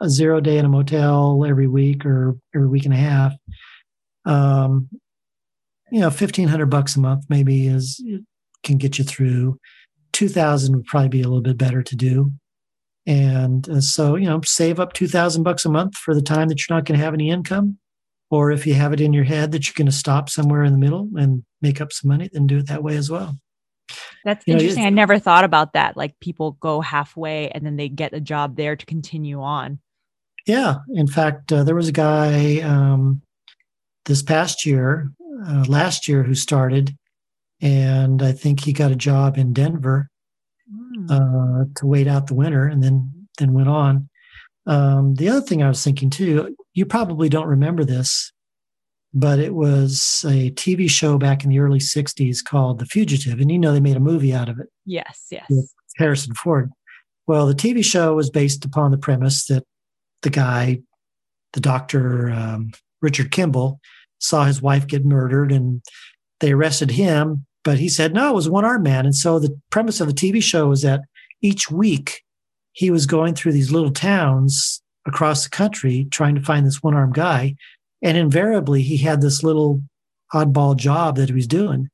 [0.00, 3.34] a zero day in a motel every week or every week and a half,
[4.24, 4.88] um,
[5.90, 8.02] you know, fifteen hundred bucks a month maybe is
[8.62, 9.58] can get you through.
[10.12, 12.32] Two thousand would probably be a little bit better to do.
[13.06, 16.60] And uh, so, you know, save up 2000 bucks a month for the time that
[16.60, 17.78] you're not going to have any income.
[18.30, 20.72] Or if you have it in your head that you're going to stop somewhere in
[20.72, 23.36] the middle and make up some money, then do it that way as well.
[24.24, 24.82] That's you interesting.
[24.82, 25.96] Know, I never thought about that.
[25.96, 29.78] Like people go halfway and then they get a job there to continue on.
[30.46, 30.76] Yeah.
[30.94, 33.22] In fact, uh, there was a guy um,
[34.06, 35.10] this past year,
[35.46, 36.96] uh, last year, who started,
[37.60, 40.10] and I think he got a job in Denver
[40.70, 41.06] Hmm.
[41.10, 44.08] uh, to wait out the winter and then then went on.
[44.66, 48.32] Um, the other thing I was thinking too, you probably don't remember this,
[49.12, 53.40] but it was a TV show back in the early 60s called The Fugitive.
[53.40, 54.68] And you know, they made a movie out of it.
[54.86, 55.50] Yes, yes.
[55.96, 56.70] Harrison Ford.
[57.26, 59.64] Well, the TV show was based upon the premise that
[60.22, 60.80] the guy,
[61.52, 63.80] the doctor, um, Richard Kimball,
[64.18, 65.82] saw his wife get murdered and
[66.40, 69.04] they arrested him but he said, no, it was one armed man.
[69.04, 71.02] And so the premise of the TV show was that
[71.42, 72.22] each week
[72.72, 76.94] he was going through these little towns across the country trying to find this one
[76.94, 77.54] armed guy.
[78.02, 79.82] And invariably he had this little
[80.32, 81.90] oddball job that he was doing.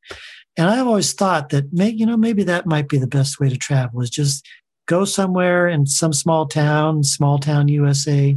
[0.57, 3.49] And I've always thought that, may, you know, maybe that might be the best way
[3.49, 4.47] to travel is just
[4.87, 8.37] go somewhere in some small town, small town USA,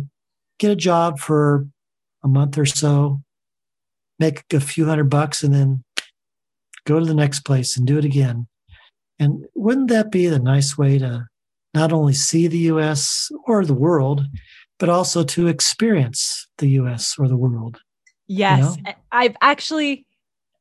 [0.58, 1.68] get a job for
[2.24, 3.22] a month or so,
[4.20, 5.84] make a few hundred bucks, and then
[6.86, 8.48] go to the next place and do it again.
[9.20, 11.28] And wouldn't that be the nice way to
[11.74, 14.26] not only see the US or the world,
[14.80, 17.80] but also to experience the US or the world?
[18.28, 18.78] Yes.
[18.78, 18.94] You know?
[19.12, 20.06] I've actually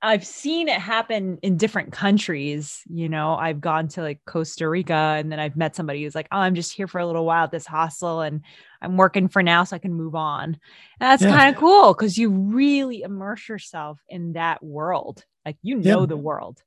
[0.00, 2.82] I've seen it happen in different countries.
[2.88, 6.28] You know, I've gone to like Costa Rica and then I've met somebody who's like,
[6.30, 8.42] oh, I'm just here for a little while at this hostel and
[8.80, 10.44] I'm working for now so I can move on.
[10.44, 10.58] And
[11.00, 11.36] that's yeah.
[11.36, 15.24] kind of cool because you really immerse yourself in that world.
[15.44, 16.06] Like you know yeah.
[16.06, 16.62] the world.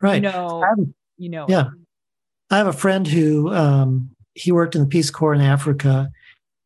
[0.00, 0.16] Right.
[0.16, 0.64] You know,
[1.16, 1.46] you know.
[1.48, 1.70] Yeah.
[2.50, 6.10] I have a friend who um, he worked in the Peace Corps in Africa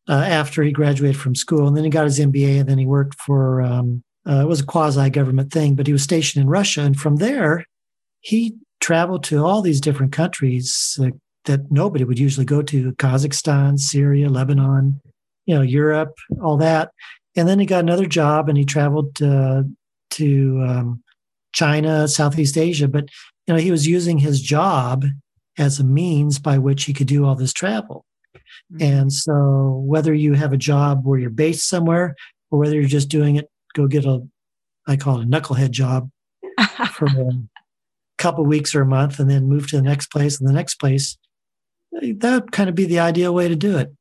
[0.09, 1.67] uh, after he graduated from school.
[1.67, 4.59] And then he got his MBA and then he worked for um, uh, it was
[4.59, 6.81] a quasi government thing, but he was stationed in Russia.
[6.81, 7.65] And from there,
[8.19, 11.09] he traveled to all these different countries uh,
[11.45, 15.01] that nobody would usually go to Kazakhstan, Syria, Lebanon,
[15.45, 16.91] you know, Europe, all that.
[17.37, 19.63] And then he got another job and he traveled uh,
[20.11, 21.03] to um,
[21.53, 22.87] China, Southeast Asia.
[22.87, 23.05] But,
[23.47, 25.05] you know, he was using his job
[25.57, 28.05] as a means by which he could do all this travel.
[28.73, 28.83] Mm-hmm.
[28.83, 32.15] And so, whether you have a job where you're based somewhere
[32.51, 34.19] or whether you're just doing it go get a,
[34.87, 36.09] I call it a knucklehead job
[36.91, 37.31] for a
[38.17, 40.75] couple weeks or a month and then move to the next place and the next
[40.75, 41.17] place.
[41.91, 43.93] That would kind of be the ideal way to do it.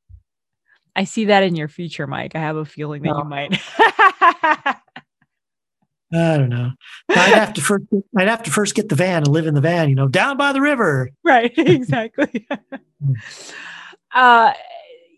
[0.97, 2.35] I see that in your future, Mike.
[2.35, 3.19] I have a feeling that no.
[3.19, 3.61] you might.
[6.13, 6.71] I don't know.
[7.11, 7.85] I'd have to first.
[8.17, 9.89] I'd have to first get the van and live in the van.
[9.89, 11.11] You know, down by the river.
[11.25, 11.53] Right.
[11.57, 12.47] Exactly.
[14.17, 14.53] Uh,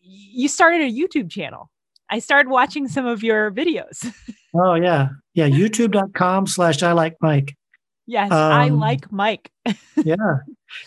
[0.02, 1.70] you started a YouTube channel.
[2.10, 4.12] I started watching some of your videos.
[4.54, 5.08] oh yeah.
[5.34, 5.48] Yeah.
[5.48, 7.56] YouTube.com slash I like Mike.
[8.06, 9.50] Yes, um, I like Mike.
[9.96, 10.38] yeah.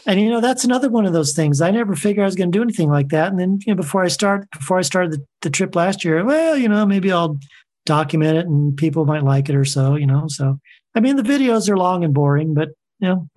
[0.07, 1.61] And you know, that's another one of those things.
[1.61, 3.29] I never figured I was going to do anything like that.
[3.29, 6.25] And then, you know, before I start, before I started the, the trip last year,
[6.25, 7.37] well, you know, maybe I'll
[7.85, 10.27] document it and people might like it or so, you know.
[10.27, 10.59] So
[10.95, 12.69] I mean the videos are long and boring, but
[12.99, 13.27] you know,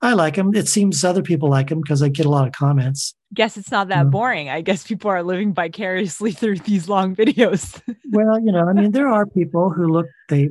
[0.00, 0.54] I like them.
[0.54, 3.14] It seems other people like them because I get a lot of comments.
[3.34, 4.50] Guess it's not that boring.
[4.50, 7.80] I guess people are living vicariously through these long videos.
[8.10, 10.50] well, you know, I mean, there are people who look they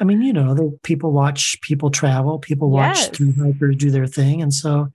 [0.00, 3.08] I mean, you know, the people watch people travel, people watch yes.
[3.08, 4.42] through hikers do their thing.
[4.42, 4.88] And so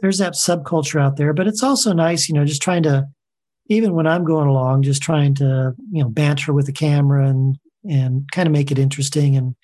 [0.00, 1.32] there's that subculture out there.
[1.32, 3.06] But it's also nice, you know, just trying to,
[3.66, 7.56] even when I'm going along, just trying to, you know, banter with the camera and
[7.88, 9.54] and kind of make it interesting and,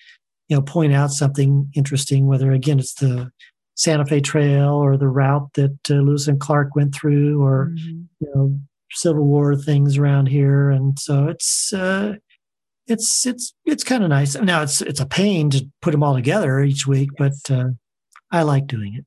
[0.48, 3.30] you know, point out something interesting, whether again it's the
[3.76, 8.02] Santa Fe Trail or the route that uh, Lewis and Clark went through or, mm-hmm.
[8.20, 8.58] you know,
[8.90, 10.70] Civil War things around here.
[10.70, 12.14] And so it's, uh,
[12.88, 14.36] it's it's it's kind of nice.
[14.36, 17.42] Now it's it's a pain to put them all together each week, yes.
[17.48, 17.68] but uh,
[18.30, 19.04] I like doing it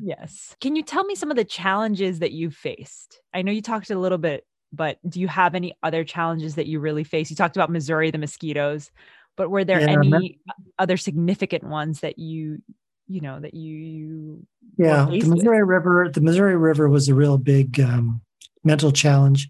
[0.00, 0.56] yes.
[0.60, 3.20] Can you tell me some of the challenges that you faced?
[3.32, 6.66] I know you talked a little bit, but do you have any other challenges that
[6.66, 7.30] you really face?
[7.30, 8.90] You talked about Missouri, the mosquitoes,
[9.36, 10.38] but were there yeah, any
[10.78, 12.62] other significant ones that you,
[13.06, 15.68] you know, that you, you yeah, the Missouri with?
[15.68, 18.20] River, the Missouri River was a real big um,
[18.62, 19.48] mental challenge.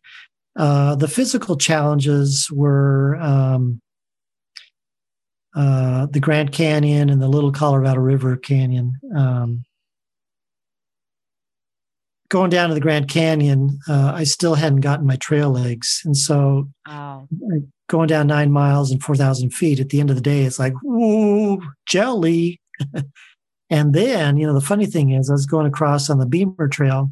[0.57, 3.81] Uh, the physical challenges were um,
[5.57, 8.95] uh, the Grand Canyon and the Little Colorado River Canyon.
[9.17, 9.64] Um,
[12.29, 16.03] going down to the Grand Canyon, uh, I still hadn't gotten my trail legs.
[16.05, 16.69] And so
[17.88, 20.75] going down nine miles and 4,000 feet at the end of the day, it's like,
[20.83, 22.61] whoa, jelly.
[23.70, 26.68] and then, you know, the funny thing is, I was going across on the Beamer
[26.68, 27.11] Trail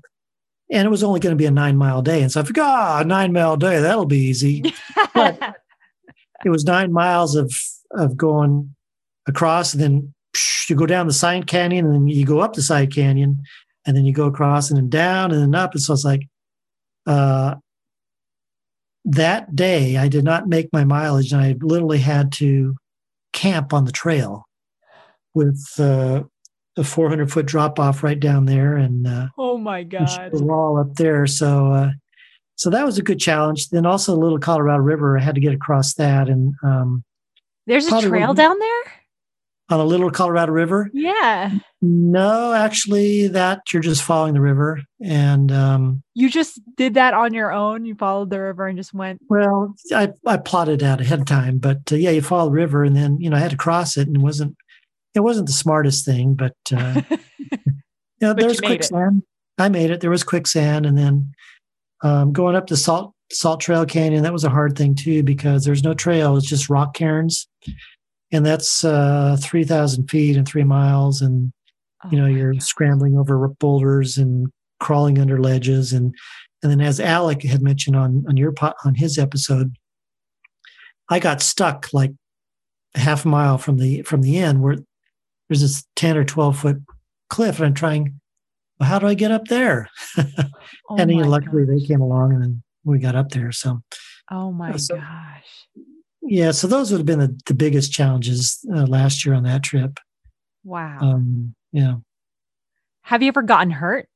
[0.71, 2.23] and it was only going to be a nine mile day.
[2.23, 4.75] And so I figured, ah, oh, nine mile day, that'll be easy.
[5.15, 5.57] but
[6.45, 7.55] it was nine miles of,
[7.93, 8.75] of going
[9.27, 12.55] across and then psh, you go down the side canyon and then you go up
[12.55, 13.43] the side canyon
[13.87, 15.73] and then you go across and then down and then up.
[15.73, 16.23] And so it's like,
[17.07, 17.57] uh,
[19.05, 22.77] that day I did not make my mileage, and I literally had to
[23.33, 24.47] camp on the trail
[25.35, 26.23] with uh,
[26.77, 30.79] a 400 foot drop off right down there, and uh, oh my god, the wall
[30.79, 31.27] up there.
[31.27, 31.91] So, uh,
[32.57, 33.69] so that was a good challenge.
[33.69, 37.05] Then also, the Little Colorado River, I had to get across that, and um,
[37.67, 38.93] there's a trail down there
[39.73, 40.91] on a little Colorado River?
[40.93, 41.51] Yeah.
[41.81, 47.35] No, actually, that you're just following the river, and um, you just did that on
[47.35, 47.85] your own.
[47.85, 49.21] You followed the river and just went.
[49.29, 52.85] Well, I I plotted out ahead of time, but uh, yeah, you follow the river,
[52.85, 54.57] and then you know I had to cross it, and it wasn't
[55.15, 57.03] it wasn't the smartest thing, but uh,
[58.21, 59.23] yeah, there was quicksand.
[59.59, 59.63] It.
[59.63, 60.01] I made it.
[60.01, 61.33] There was quicksand, and then
[62.03, 65.65] um, going up the salt salt trail canyon that was a hard thing too because
[65.65, 67.49] there's no trail; it's just rock cairns
[68.33, 71.21] and that's uh, 3,000 feet and three miles.
[71.21, 71.53] And,
[72.05, 72.63] oh you know, you're God.
[72.63, 74.49] scrambling over boulders and
[74.81, 75.93] crawling under ledges.
[75.93, 76.15] And,
[76.63, 79.77] and then as Alec had mentioned on, on your, on his episode,
[81.11, 82.13] I got stuck like
[82.95, 84.79] a half a mile from the, from the end where
[85.53, 86.83] there's this 10 or 12 foot
[87.29, 88.21] cliff and I'm trying,
[88.81, 89.89] well, how do I get up there?
[90.19, 91.75] oh and then, luckily God.
[91.77, 93.53] they came along and then we got up there.
[93.53, 93.83] So,
[94.31, 95.63] oh my so, gosh
[96.23, 99.63] yeah, so those would have been the, the biggest challenges uh, last year on that
[99.63, 99.99] trip.
[100.65, 100.99] Wow.
[101.01, 101.97] Um, yeah.
[103.03, 104.09] Have you ever gotten hurt?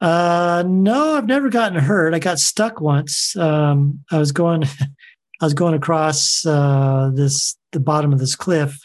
[0.00, 2.14] Uh, no, I've never gotten hurt.
[2.14, 3.36] I got stuck once.
[3.36, 4.64] Um, I was going,
[5.40, 8.76] I was going across uh, this the bottom of this cliff,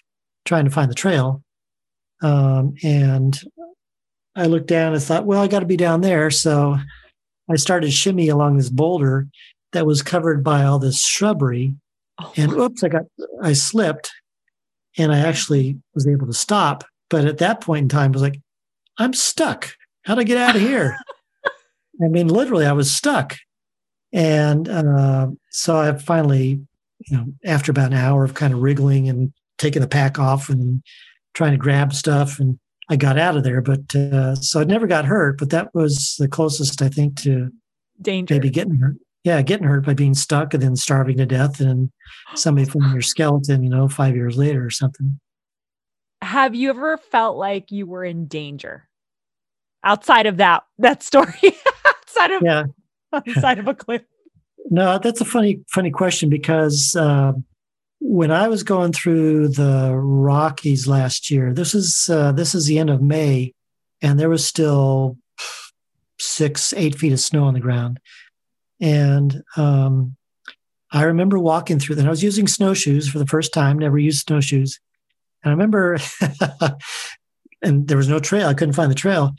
[0.45, 1.43] trying to find the trail,
[2.21, 3.39] um, and
[4.35, 6.29] I looked down and thought, well, I got to be down there.
[6.29, 6.77] So
[7.49, 9.27] I started shimmy along this boulder,
[9.75, 11.75] that was covered by all this shrubbery.
[12.19, 12.33] Oh.
[12.37, 13.03] And oops, I got,
[13.43, 14.11] I slipped
[14.97, 16.85] and I actually was able to stop.
[17.09, 18.39] But at that point in time, I was like,
[18.97, 19.75] I'm stuck.
[20.05, 20.97] How do I get out of here?
[22.03, 23.35] I mean, literally, I was stuck.
[24.13, 26.61] And uh, so I finally,
[26.99, 30.49] you know, after about an hour of kind of wriggling and taking the pack off
[30.49, 30.81] and
[31.33, 33.61] trying to grab stuff, and I got out of there.
[33.61, 37.51] But uh, so I never got hurt, but that was the closest I think to
[38.01, 41.59] danger, maybe getting hurt yeah, getting hurt by being stuck and then starving to death
[41.59, 41.91] and
[42.35, 45.19] somebody finding your skeleton, you know, five years later or something.
[46.21, 48.87] Have you ever felt like you were in danger
[49.83, 51.33] outside of that that story?
[51.87, 52.63] outside of yeah,
[53.13, 54.03] outside of a cliff.
[54.69, 57.33] No, that's a funny funny question because uh,
[57.99, 62.79] when I was going through the Rockies last year, this is uh, this is the
[62.79, 63.53] end of May,
[64.01, 65.17] and there was still
[66.19, 67.99] six eight feet of snow on the ground.
[68.81, 70.15] And um,
[70.91, 72.05] I remember walking through that.
[72.05, 74.79] I was using snowshoes for the first time, never used snowshoes.
[75.43, 75.97] And I remember,
[77.61, 78.47] and there was no trail.
[78.47, 79.35] I couldn't find the trail.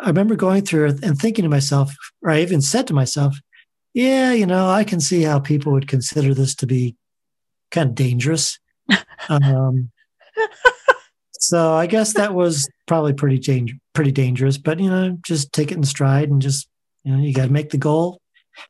[0.00, 3.36] I remember going through and thinking to myself, or I even said to myself,
[3.92, 6.96] yeah, you know, I can see how people would consider this to be
[7.74, 8.58] kind of dangerous.
[9.28, 9.90] um,
[11.32, 15.72] so I guess that was probably pretty change, pretty dangerous, but you know, just take
[15.72, 16.68] it in stride and just,
[17.02, 18.20] you know, you got to make the goal,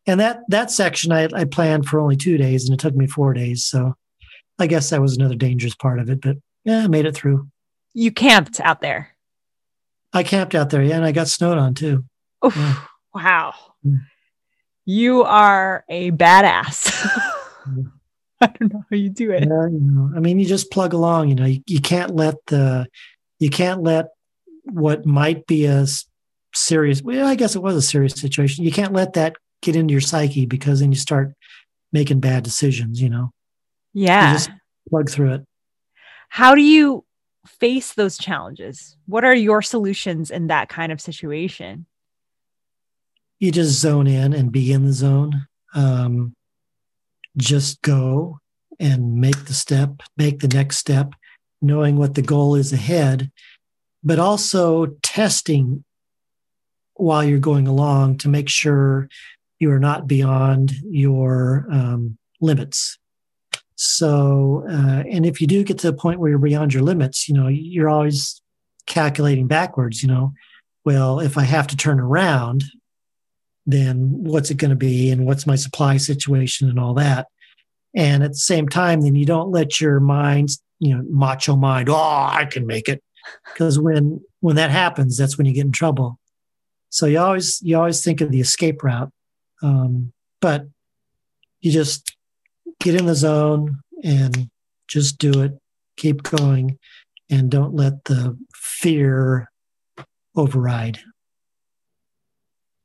[0.07, 3.07] and that that section I, I planned for only two days, and it took me
[3.07, 3.64] four days.
[3.64, 3.94] So
[4.59, 7.48] I guess that was another dangerous part of it, but yeah, I made it through.
[7.92, 9.14] You camped out there.
[10.12, 12.05] I camped out there, yeah, and I got snowed on too.
[12.44, 12.74] Oof, yeah.
[13.14, 13.55] Wow.
[13.86, 14.00] Mm.
[14.86, 16.92] You are a badass.
[18.41, 19.41] I don't know how you do it.
[19.43, 21.28] Yeah, you know, I mean, you just plug along.
[21.28, 22.87] You know, you, you can't let the
[23.39, 24.09] you can't let
[24.64, 25.87] what might be a
[26.55, 27.03] serious.
[27.03, 28.64] Well, I guess it was a serious situation.
[28.64, 31.35] You can't let that get into your psyche because then you start
[31.93, 33.01] making bad decisions.
[33.01, 33.32] You know.
[33.93, 34.32] Yeah.
[34.32, 34.51] You just
[34.91, 35.47] plug through it.
[36.28, 37.05] How do you
[37.47, 38.97] face those challenges?
[39.07, 41.87] What are your solutions in that kind of situation?
[43.39, 45.47] You just zone in and be in the zone.
[45.74, 46.35] Um,
[47.37, 48.39] just go
[48.78, 51.12] and make the step, make the next step,
[51.61, 53.30] knowing what the goal is ahead,
[54.03, 55.85] but also testing
[56.95, 59.09] while you're going along to make sure
[59.59, 62.99] you are not beyond your um, limits.
[63.76, 67.28] So, uh, and if you do get to the point where you're beyond your limits,
[67.28, 68.41] you know, you're always
[68.87, 70.32] calculating backwards, you know,
[70.85, 72.64] well, if I have to turn around,
[73.66, 77.28] then what's it going to be and what's my supply situation and all that.
[77.94, 80.50] And at the same time, then you don't let your mind,
[80.80, 83.02] you know, macho mind, oh, I can make it.
[83.54, 86.18] Because when when that happens, that's when you get in trouble.
[86.90, 89.10] So you always you always think of the escape route.
[89.62, 90.12] Um,
[90.42, 90.66] but
[91.60, 92.14] you just
[92.80, 94.50] get in the zone and
[94.88, 95.52] just do it.
[95.96, 96.78] Keep going
[97.30, 99.50] and don't let the fear
[100.36, 101.00] override.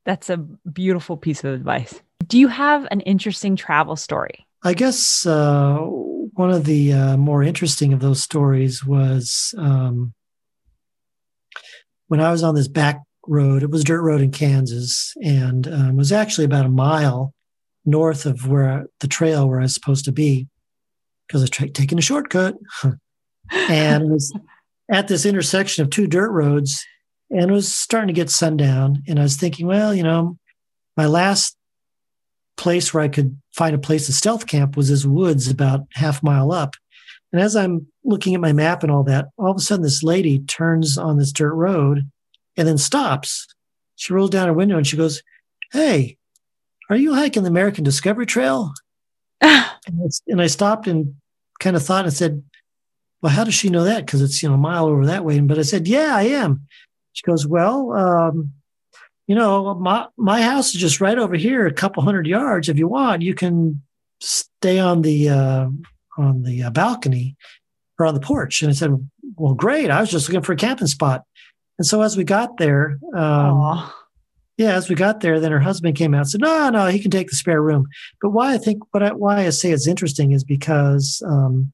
[0.04, 2.00] That's a beautiful piece of advice.
[2.26, 4.46] Do you have an interesting travel story?
[4.62, 10.12] I guess uh, one of the uh, more interesting of those stories was um,
[12.08, 13.62] when I was on this back road.
[13.62, 17.34] It was dirt road in Kansas, and um, was actually about a mile
[17.84, 20.48] north of where the trail where I was supposed to be
[21.26, 22.56] because I was taking a shortcut.
[23.50, 24.20] and
[24.90, 26.84] at this intersection of two dirt roads,
[27.30, 29.02] and it was starting to get sundown.
[29.06, 30.36] And I was thinking, well, you know,
[30.96, 31.56] my last
[32.56, 36.22] place where I could find a place to stealth camp was this woods about half
[36.22, 36.74] a mile up.
[37.32, 40.02] And as I'm looking at my map and all that, all of a sudden this
[40.02, 42.10] lady turns on this dirt road
[42.56, 43.46] and then stops.
[43.96, 45.22] She rolls down her window and she goes,
[45.72, 46.16] Hey,
[46.88, 48.72] are you hiking the American Discovery Trail?
[49.40, 51.14] and, and, I stopped and
[51.60, 52.42] kind of thought and said,
[53.22, 54.04] Well, how does she know that?
[54.04, 55.38] Because it's, you know, a mile over that way.
[55.38, 56.66] And but I said, Yeah, I am.
[57.20, 58.52] She goes, Well, um,
[59.26, 62.68] you know, my my house is just right over here, a couple hundred yards.
[62.70, 63.82] If you want, you can
[64.20, 65.68] stay on the uh,
[66.16, 67.36] on the uh, balcony
[67.98, 68.62] or on the porch.
[68.62, 68.90] And I said,
[69.36, 69.90] "Well, great.
[69.90, 71.24] I was just looking for a camping spot."
[71.78, 73.90] And so as we got there, um,
[74.56, 77.00] yeah, as we got there, then her husband came out and said, "No, no, he
[77.00, 77.86] can take the spare room."
[78.22, 81.72] But why I think what I, why I say it's interesting is because um,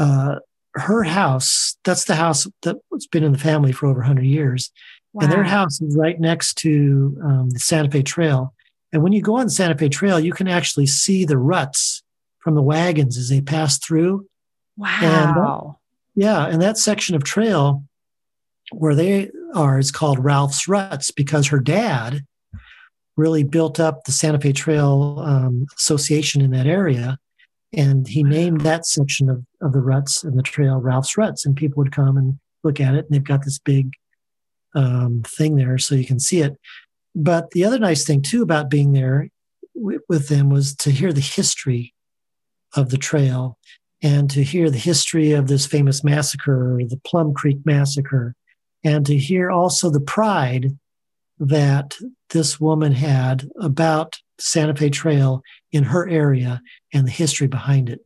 [0.00, 0.40] uh,
[0.78, 4.70] her house that's the house that's been in the family for over 100 years
[5.12, 5.24] Wow.
[5.24, 8.54] And their house is right next to um, the Santa Fe Trail.
[8.92, 12.02] And when you go on the Santa Fe Trail, you can actually see the ruts
[12.38, 14.28] from the wagons as they pass through.
[14.76, 15.78] Wow.
[16.14, 16.46] And yeah.
[16.46, 17.84] And that section of trail
[18.70, 22.24] where they are is called Ralph's Ruts because her dad
[23.16, 27.18] really built up the Santa Fe Trail um, Association in that area.
[27.72, 31.44] And he named that section of, of the ruts and the trail Ralph's Ruts.
[31.44, 33.04] And people would come and look at it.
[33.04, 33.92] And they've got this big
[34.74, 36.56] um, thing there so you can see it.
[37.14, 39.28] But the other nice thing too about being there
[39.74, 41.94] w- with them was to hear the history
[42.74, 43.58] of the trail
[44.02, 48.34] and to hear the history of this famous massacre, the Plum Creek massacre,
[48.84, 50.78] and to hear also the pride
[51.38, 51.96] that
[52.30, 56.60] this woman had about Santa Fe Trail in her area
[56.92, 58.00] and the history behind it.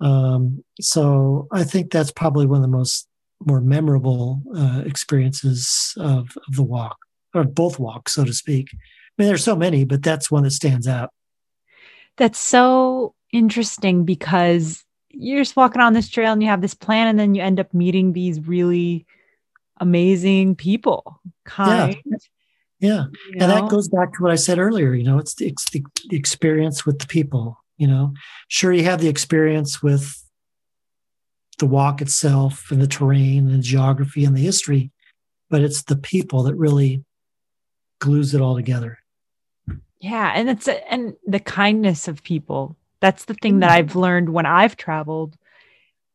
[0.00, 3.08] Um, so I think that's probably one of the most
[3.44, 6.96] more memorable uh, experiences of, of the walk
[7.34, 8.68] or both walks, so to speak.
[8.72, 8.76] I
[9.18, 11.10] mean, there's so many, but that's one that stands out.
[12.16, 17.08] That's so interesting because you're just walking on this trail and you have this plan,
[17.08, 19.06] and then you end up meeting these really
[19.80, 21.20] amazing people.
[21.44, 21.96] Kind.
[22.04, 22.16] Yeah.
[22.80, 23.06] Yeah.
[23.10, 23.48] You and know?
[23.48, 24.94] that goes back to what I said earlier.
[24.94, 27.58] You know, it's the, it's the experience with the people.
[27.76, 28.12] You know,
[28.48, 30.24] sure, you have the experience with
[31.58, 34.90] the walk itself and the terrain and the geography and the history,
[35.50, 37.04] but it's the people that really
[38.00, 38.98] glues it all together.
[40.00, 42.76] Yeah, and it's and the kindness of people.
[43.00, 43.78] That's the thing that mm-hmm.
[43.78, 45.36] I've learned when I've traveled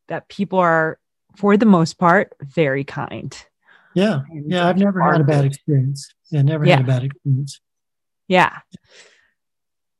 [0.07, 0.99] that people are
[1.35, 3.35] for the most part very kind.
[3.95, 4.21] Yeah.
[4.29, 6.13] And yeah, I've never had a bad experience.
[6.31, 6.77] Yeah, never yeah.
[6.77, 7.59] had a bad experience.
[8.27, 8.59] Yeah.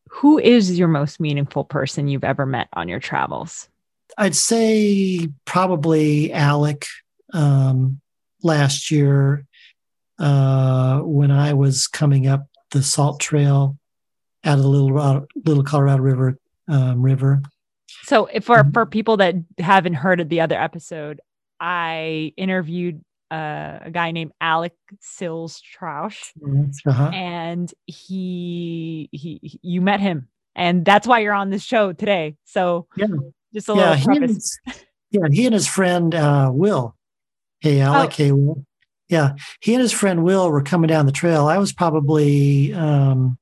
[0.09, 3.67] Who is your most meaningful person you've ever met on your travels?
[4.17, 6.85] I'd say probably Alec
[7.33, 7.99] um,
[8.43, 9.45] last year
[10.19, 13.77] uh, when I was coming up the Salt Trail
[14.43, 16.37] out of the Little Little Colorado River
[16.67, 17.41] um, River.
[18.03, 18.71] So, for mm-hmm.
[18.71, 21.21] for people that haven't heard of the other episode,
[21.59, 23.03] I interviewed
[23.33, 26.31] uh, a guy named Alec Sills Trausch,
[26.85, 27.09] uh-huh.
[27.11, 32.35] and he, he he you met him, and that's why you're on this show today.
[32.45, 33.07] So, yeah,
[33.51, 34.59] just a yeah, little preface.
[35.09, 36.95] yeah, he and his friend uh, Will.
[37.61, 38.11] Hey, Alec.
[38.11, 38.15] Oh.
[38.15, 38.65] Hey, Will.
[39.09, 41.47] Yeah, he and his friend Will were coming down the trail.
[41.47, 43.39] I was probably um,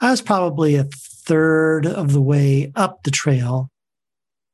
[0.00, 3.70] I was probably a third of the way up the trail.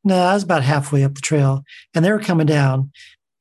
[0.04, 2.92] No, I was about halfway up the trail, and they were coming down,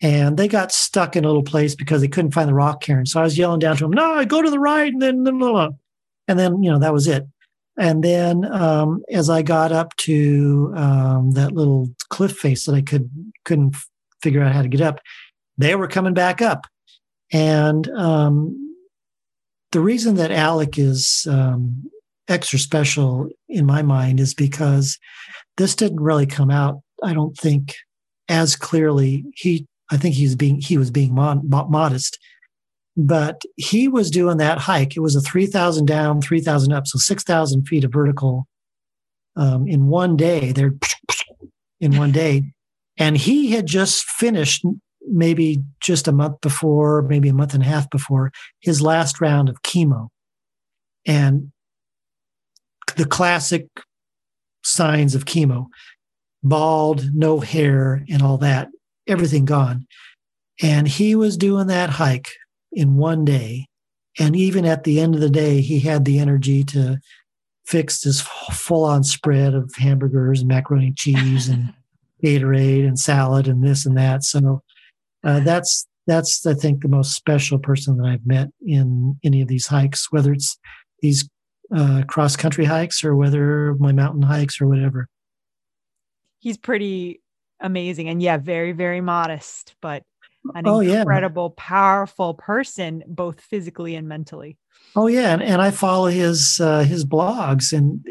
[0.03, 3.05] and they got stuck in a little place because they couldn't find the rock cairn.
[3.05, 5.33] So I was yelling down to them, "No, go to the right," and then, blah,
[5.33, 5.69] blah.
[6.27, 7.25] and then you know that was it.
[7.77, 12.81] And then um, as I got up to um, that little cliff face that I
[12.81, 13.09] could
[13.45, 13.75] couldn't
[14.21, 14.99] figure out how to get up,
[15.57, 16.67] they were coming back up,
[17.31, 18.75] and um,
[19.71, 21.89] the reason that Alec is um,
[22.27, 24.99] extra special in my mind is because
[25.57, 27.75] this didn't really come out, I don't think,
[28.27, 29.25] as clearly.
[29.35, 32.17] He, I think he's being he was being modest,
[32.95, 34.95] but he was doing that hike.
[34.95, 38.47] It was a three thousand down, three thousand up, so six thousand feet of vertical
[39.35, 40.51] um, in one day.
[40.51, 40.75] They're
[41.79, 42.43] in one day,
[42.97, 44.65] and he had just finished
[45.05, 48.31] maybe just a month before, maybe a month and a half before
[48.61, 50.07] his last round of chemo.
[51.05, 51.51] And
[52.95, 53.67] the classic
[54.63, 55.67] signs of chemo
[56.41, 58.67] bald, no hair, and all that,
[59.07, 59.85] everything gone.
[60.61, 62.31] And he was doing that hike
[62.71, 63.67] in one day.
[64.19, 66.99] And even at the end of the day, he had the energy to
[67.65, 71.73] fix this full on spread of hamburgers and macaroni and cheese and
[72.23, 74.23] Gatorade and salad and this and that.
[74.23, 74.61] So
[75.25, 79.47] uh, that's that's I think the most special person that I've met in any of
[79.49, 80.57] these hikes, whether it's
[81.01, 81.27] these
[81.75, 85.09] uh, cross country hikes or whether my mountain hikes or whatever.
[86.39, 87.21] He's pretty
[87.63, 90.03] amazing and yeah, very, very modest, but
[90.53, 91.63] an oh, incredible, yeah.
[91.63, 94.57] powerful person, both physically and mentally.
[94.95, 98.05] Oh yeah, and, and I follow his uh, his blogs, and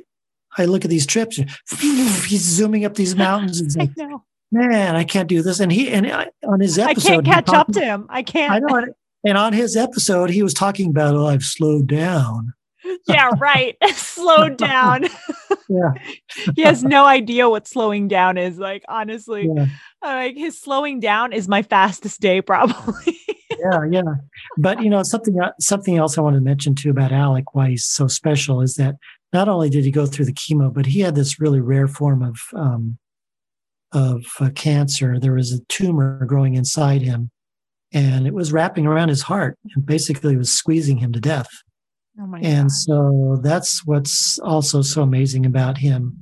[0.56, 1.36] I look at these trips.
[1.78, 5.60] He's zooming up these mountains, and like, man, I can't do this.
[5.60, 8.06] And he and I, on his episode, I can't catch up to him.
[8.08, 8.52] I can't.
[8.52, 8.86] I know.
[9.24, 12.54] And on his episode, he was talking about, oh, I've slowed down
[13.08, 13.76] yeah, right.
[13.94, 15.06] Slowed down.
[15.68, 15.92] Yeah.
[16.56, 18.58] he has no idea what slowing down is.
[18.58, 19.66] Like, honestly, yeah.
[20.02, 23.18] like his slowing down is my fastest day, probably.
[23.58, 24.14] yeah, yeah.
[24.58, 27.70] But you know, something uh, something else I wanted to mention too about Alec, why
[27.70, 28.96] he's so special, is that
[29.32, 32.22] not only did he go through the chemo, but he had this really rare form
[32.22, 32.98] of um,
[33.92, 35.18] of uh, cancer.
[35.18, 37.30] There was a tumor growing inside him,
[37.92, 41.48] and it was wrapping around his heart and basically was squeezing him to death.
[42.20, 42.72] Oh and God.
[42.72, 46.16] so that's what's also so amazing about him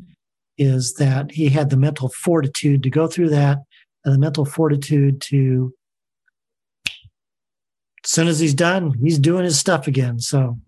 [0.56, 3.58] is that he had the mental fortitude to go through that
[4.04, 5.74] and the mental fortitude to
[8.04, 10.18] as soon as he's done, he's doing his stuff again.
[10.20, 10.58] So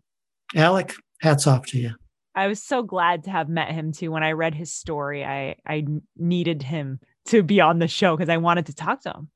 [0.54, 1.92] Alec, hats off to you.
[2.34, 4.10] I was so glad to have met him too.
[4.10, 8.28] When I read his story, I I needed him to be on the show because
[8.28, 9.30] I wanted to talk to him.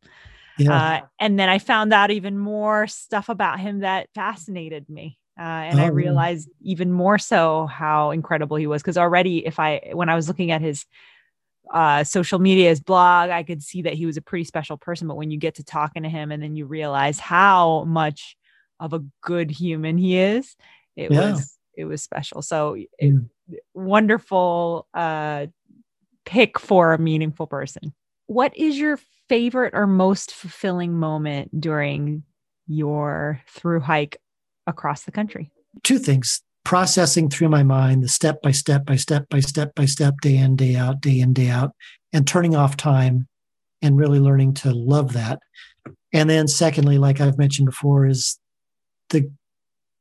[0.58, 0.74] Yeah.
[0.74, 5.18] Uh, and then I found out even more stuff about him that fascinated me.
[5.38, 8.82] Uh, and oh, I realized even more so how incredible he was.
[8.82, 10.86] Because already, if I, when I was looking at his
[11.72, 15.08] uh, social media, his blog, I could see that he was a pretty special person.
[15.08, 18.36] But when you get to talking to him and then you realize how much
[18.80, 20.56] of a good human he is,
[20.96, 21.32] it yeah.
[21.32, 22.40] was, it was special.
[22.40, 23.14] So it,
[23.74, 25.46] wonderful uh,
[26.24, 27.92] pick for a meaningful person.
[28.26, 32.22] What is your favorite or most fulfilling moment during
[32.66, 34.16] your through hike
[34.66, 35.50] across the country?
[35.82, 39.84] Two things processing through my mind the step by step by step by step by
[39.84, 41.70] step, day in, day out, day in, day out,
[42.12, 43.28] and turning off time
[43.82, 45.38] and really learning to love that.
[46.12, 48.38] And then secondly, like I've mentioned before, is
[49.10, 49.30] the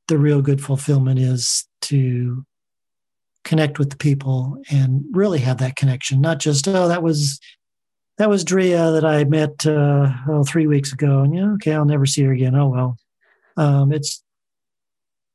[0.07, 2.45] the real good fulfillment is to
[3.43, 7.39] connect with the people and really have that connection, not just, oh, that was
[8.17, 11.85] that was Drea that I met uh, oh, three weeks ago, and yeah, okay, I'll
[11.85, 12.55] never see her again.
[12.55, 12.97] Oh well.
[13.57, 14.23] Um, it's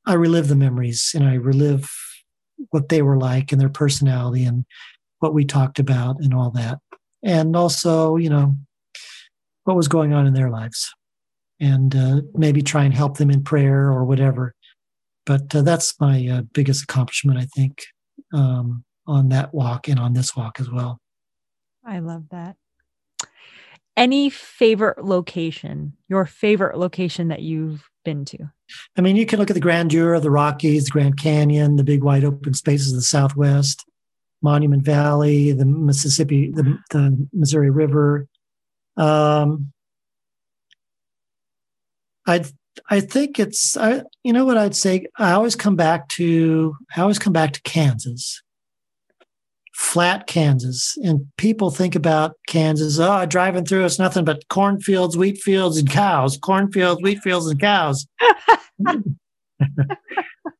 [0.06, 1.90] I relive the memories and I relive
[2.70, 4.64] what they were like and their personality and
[5.18, 6.78] what we talked about and all that.
[7.22, 8.56] And also, you know,
[9.64, 10.92] what was going on in their lives
[11.60, 14.54] and uh, maybe try and help them in prayer or whatever.
[15.26, 17.84] But uh, that's my uh, biggest accomplishment, I think,
[18.32, 20.98] um, on that walk and on this walk as well.
[21.84, 22.56] I love that.
[23.96, 28.50] Any favorite location, your favorite location that you've been to?
[28.96, 31.84] I mean, you can look at the grandeur of the Rockies, the Grand Canyon, the
[31.84, 33.84] big wide open spaces of the Southwest,
[34.42, 38.26] Monument Valley, the Mississippi, the, the Missouri River.
[38.96, 39.72] Um,
[42.26, 42.44] I
[42.88, 45.06] I think it's I you know what I'd say.
[45.18, 48.42] I always come back to I always come back to Kansas
[49.80, 50.96] flat Kansas.
[51.02, 55.90] And people think about Kansas, oh, driving through, it's nothing but cornfields, wheat fields, and
[55.90, 58.06] cows, cornfields, wheat fields, and cows.
[58.78, 59.02] but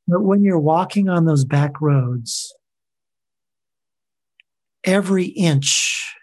[0.08, 2.52] when you're walking on those back roads,
[4.84, 6.16] every inch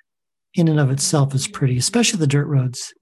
[0.55, 2.95] in and of itself is pretty, especially the dirt roads.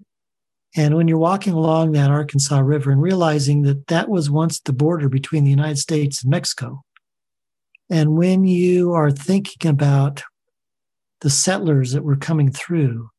[0.75, 4.73] And when you're walking along that Arkansas River and realizing that that was once the
[4.73, 6.84] border between the United States and Mexico,
[7.89, 10.23] and when you are thinking about
[11.21, 13.09] the settlers that were coming through,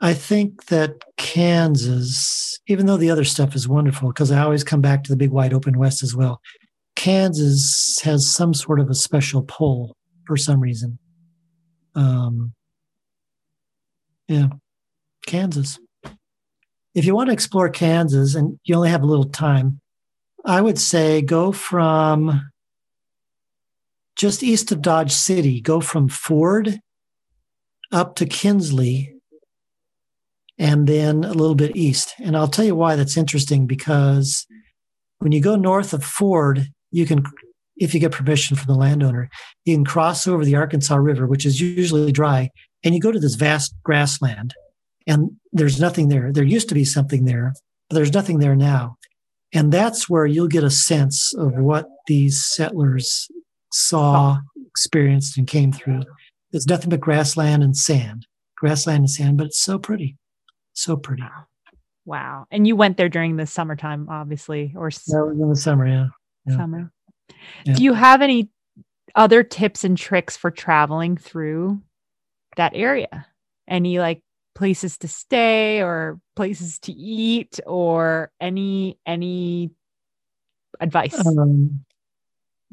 [0.00, 4.80] I think that Kansas, even though the other stuff is wonderful, because I always come
[4.80, 6.40] back to the big wide open West as well,
[6.96, 9.96] Kansas has some sort of a special pull
[10.26, 10.98] for some reason.
[11.94, 12.52] Um,
[14.28, 14.48] yeah,
[15.26, 15.78] Kansas.
[16.94, 19.80] If you want to explore Kansas and you only have a little time,
[20.44, 22.50] I would say go from
[24.16, 26.80] just east of Dodge City, go from Ford
[27.90, 29.14] up to Kinsley
[30.58, 32.14] and then a little bit east.
[32.18, 34.46] And I'll tell you why that's interesting because
[35.18, 37.24] when you go north of Ford, you can,
[37.76, 39.30] if you get permission from the landowner,
[39.64, 42.50] you can cross over the Arkansas River, which is usually dry,
[42.84, 44.54] and you go to this vast grassland.
[45.06, 46.32] And there's nothing there.
[46.32, 47.54] There used to be something there,
[47.88, 48.96] but there's nothing there now.
[49.52, 53.28] And that's where you'll get a sense of what these settlers
[53.74, 56.02] saw, experienced, and came through.
[56.52, 60.16] There's nothing but grassland and sand, grassland and sand, but it's so pretty,
[60.72, 61.24] so pretty.
[62.06, 62.46] Wow.
[62.50, 66.06] And you went there during the summertime, obviously, or that was in the summer, yeah.
[66.46, 66.56] yeah.
[66.56, 66.92] Summer.
[67.64, 67.74] Yeah.
[67.74, 68.50] Do you have any
[69.16, 71.82] other tips and tricks for traveling through
[72.56, 73.26] that area?
[73.66, 74.22] Any like
[74.54, 79.70] places to stay or places to eat or any any
[80.78, 81.26] advice?
[81.26, 81.84] Um,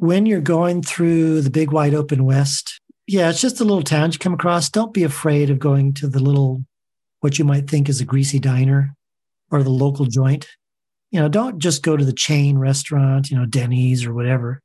[0.02, 4.12] when you're going through the big wide open west, yeah, it's just a little town
[4.12, 4.68] you come across.
[4.68, 6.66] Don't be afraid of going to the little,
[7.20, 8.96] what you might think is a greasy diner
[9.52, 10.48] or the local joint.
[11.12, 14.64] You know, don't just go to the chain restaurant, you know, Denny's or whatever.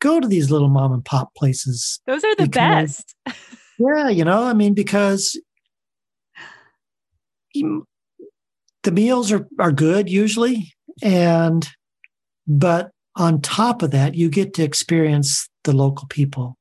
[0.00, 1.98] Go to these little mom and pop places.
[2.06, 3.14] Those are the best.
[3.78, 5.40] yeah, you know, I mean, because
[7.54, 10.74] the meals are, are good usually.
[11.02, 11.66] And,
[12.46, 16.56] but on top of that, you get to experience the local people.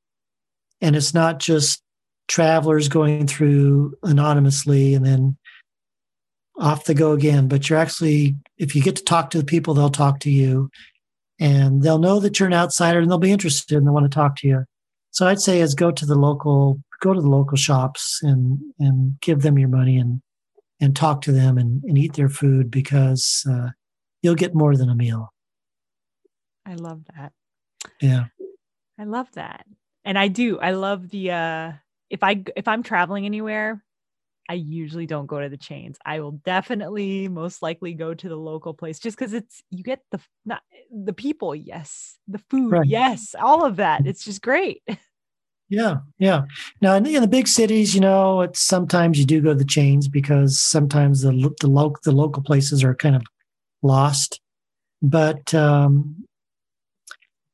[0.82, 1.82] And it's not just
[2.28, 5.38] travelers going through anonymously and then
[6.58, 9.74] off they go again, but you're actually, if you get to talk to the people,
[9.74, 10.70] they'll talk to you
[11.39, 14.16] and they'll know that you're an outsider and they'll be interested and they want to
[14.16, 14.64] talk to you.
[15.12, 19.20] So I'd say is go to the local, go to the local shops and, and
[19.20, 20.22] give them your money and,
[20.80, 23.70] and talk to them and, and eat their food because uh,
[24.22, 25.34] you'll get more than a meal.
[26.66, 27.32] I love that.
[28.01, 28.26] Yeah.
[28.99, 29.66] I love that.
[30.03, 30.59] And I do.
[30.59, 31.72] I love the uh
[32.09, 33.84] if I if I'm traveling anywhere,
[34.47, 35.97] I usually don't go to the chains.
[36.05, 40.01] I will definitely most likely go to the local place just cuz it's you get
[40.11, 40.61] the not
[40.91, 42.18] the people, yes.
[42.28, 42.88] The food, right.
[42.88, 43.36] yes.
[43.39, 44.05] All of that.
[44.05, 44.84] It's just great.
[45.70, 46.43] Yeah, yeah.
[46.82, 49.55] Now in the, in the, big cities, you know, it's sometimes you do go to
[49.55, 53.24] the chains because sometimes the the local the local places are kind of
[53.82, 54.39] lost.
[55.01, 56.26] But um,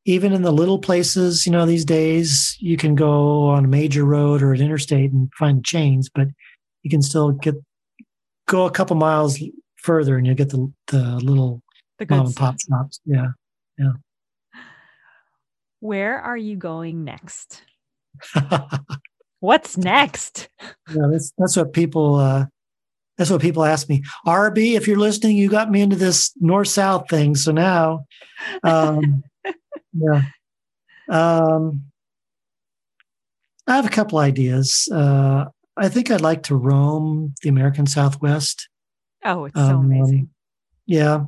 [0.06, 4.04] even in the little places, you know, these days you can go on a major
[4.04, 6.28] road or an interstate and find chains, but
[6.84, 7.56] you can still get
[8.48, 9.40] go a couple miles
[9.76, 11.62] further and you'll get the the little
[12.00, 13.00] the mom and pop shops.
[13.06, 13.30] Yeah.
[13.78, 13.94] Yeah.
[15.80, 17.64] Where are you going next?
[19.40, 20.50] What's next?
[20.90, 22.46] Yeah, that's that's what people uh
[23.18, 24.04] that's what people ask me.
[24.26, 27.36] RB, if you're listening, you got me into this north south thing.
[27.36, 28.06] So now
[28.64, 29.24] um
[29.94, 30.22] yeah.
[31.10, 31.86] Um,
[33.68, 34.90] I have a couple ideas.
[34.92, 35.46] Uh,
[35.78, 38.68] I think I'd like to roam the American Southwest.
[39.24, 40.30] Oh, it's so um, amazing.
[40.86, 41.26] Yeah.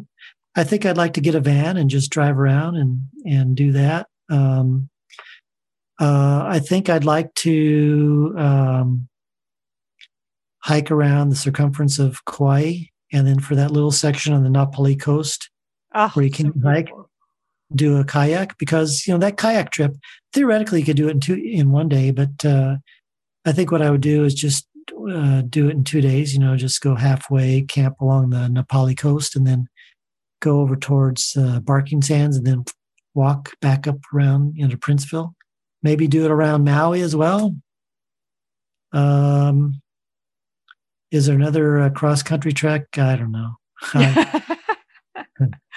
[0.56, 3.72] I think I'd like to get a van and just drive around and, and do
[3.72, 4.08] that.
[4.30, 4.90] Um,
[6.00, 9.08] uh, I think I'd like to um,
[10.60, 14.66] hike around the circumference of Kauai and then for that little section on the Na
[14.66, 15.50] Pali coast
[15.94, 16.90] oh, where you can so hike
[17.76, 19.96] do a kayak because you know that kayak trip
[20.34, 22.78] theoretically you could do it in two in one day, but uh,
[23.46, 24.68] I think what I would do is just
[25.10, 26.34] uh, do it in two days.
[26.34, 29.68] You know, just go halfway, camp along the Na Pali coast, and then
[30.42, 32.66] go over towards uh, Barking Sands, and then
[33.14, 35.34] walk back up around into Princeville.
[35.82, 37.56] Maybe do it around Maui as well.
[38.92, 39.82] Um,
[41.12, 42.88] is there another uh, cross country trek?
[42.98, 43.56] I don't know.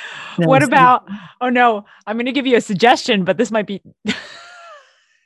[0.37, 1.09] what about?
[1.41, 3.83] Oh no, I'm going to give you a suggestion, but this might be.
[4.05, 4.17] it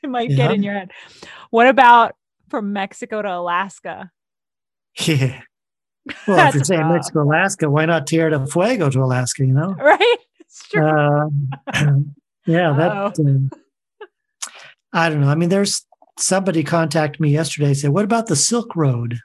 [0.09, 0.36] might yeah.
[0.36, 0.91] get in your head.
[1.51, 2.14] What about
[2.49, 4.11] from Mexico to Alaska?
[5.01, 5.41] Yeah.
[6.26, 9.45] Well, if you're saying Mexico, Alaska, why not Tierra del Fuego to Alaska?
[9.45, 10.16] You know, right?
[10.41, 10.84] It's true.
[10.84, 11.26] Uh,
[12.47, 13.20] yeah, that.
[13.20, 14.01] Uh,
[14.93, 15.28] I don't know.
[15.28, 15.86] I mean, there's
[16.18, 17.74] somebody contacted me yesterday.
[17.74, 19.18] Said, "What about the Silk Road?"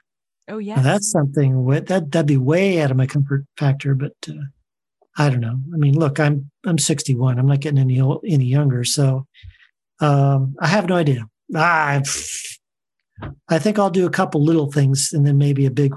[0.48, 1.66] Oh yeah, that's something.
[1.66, 3.94] That that'd be way out of my comfort factor.
[3.94, 4.34] But uh,
[5.18, 5.58] I don't know.
[5.74, 7.38] I mean, look, I'm I'm 61.
[7.38, 9.26] I'm not getting any old, any younger, so
[10.00, 11.26] um, I have no idea.
[11.54, 12.02] I
[13.48, 15.94] I think I'll do a couple little things and then maybe a big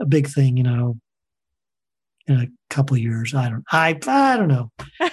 [0.00, 0.56] a big thing.
[0.56, 0.96] You know,
[2.26, 3.34] in a couple years.
[3.34, 3.64] I don't.
[3.70, 4.70] I I don't know.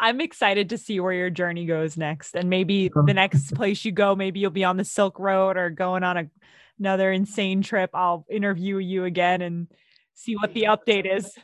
[0.00, 2.36] I'm excited to see where your journey goes next.
[2.36, 5.70] And maybe the next place you go, maybe you'll be on the Silk Road or
[5.70, 6.30] going on a,
[6.78, 7.90] another insane trip.
[7.94, 9.66] I'll interview you again and
[10.14, 11.36] see what the update is.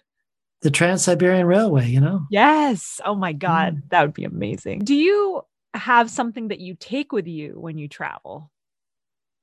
[0.62, 2.26] The Trans Siberian Railway, you know?
[2.30, 3.00] Yes.
[3.04, 3.76] Oh my God.
[3.76, 3.88] Mm.
[3.90, 4.80] That would be amazing.
[4.80, 5.42] Do you
[5.74, 8.50] have something that you take with you when you travel?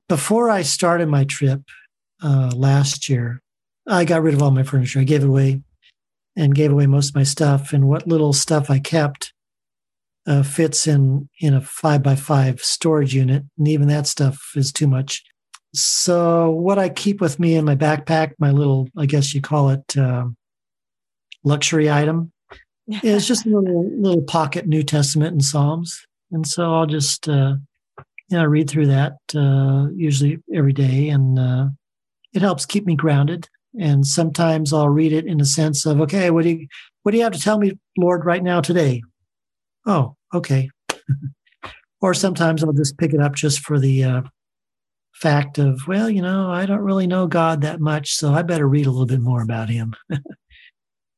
[0.08, 1.62] Before I started my trip
[2.22, 3.40] uh, last year,
[3.86, 5.00] I got rid of all my furniture.
[5.00, 5.62] I gave it away
[6.36, 7.72] and gave away most of my stuff.
[7.72, 9.32] And what little stuff I kept
[10.26, 14.72] uh, fits in in a five by five storage unit, and even that stuff is
[14.72, 15.22] too much.
[15.74, 19.70] So what I keep with me in my backpack, my little, I guess you call
[19.70, 20.26] it, uh,
[21.44, 22.32] luxury item,
[23.02, 26.06] is just a little little pocket New Testament and Psalms.
[26.30, 27.54] And so I'll just uh,
[28.28, 31.66] you know read through that uh, usually every day, and uh,
[32.32, 36.30] it helps keep me grounded and sometimes I'll read it in a sense of, okay,
[36.30, 36.66] what do you
[37.02, 39.02] what do you have to tell me, Lord, right now today?
[39.86, 40.70] Oh, okay.
[42.00, 44.22] or sometimes I'll just pick it up just for the uh,
[45.12, 48.68] fact of, well, you know, I don't really know God that much, so I better
[48.68, 49.94] read a little bit more about Him.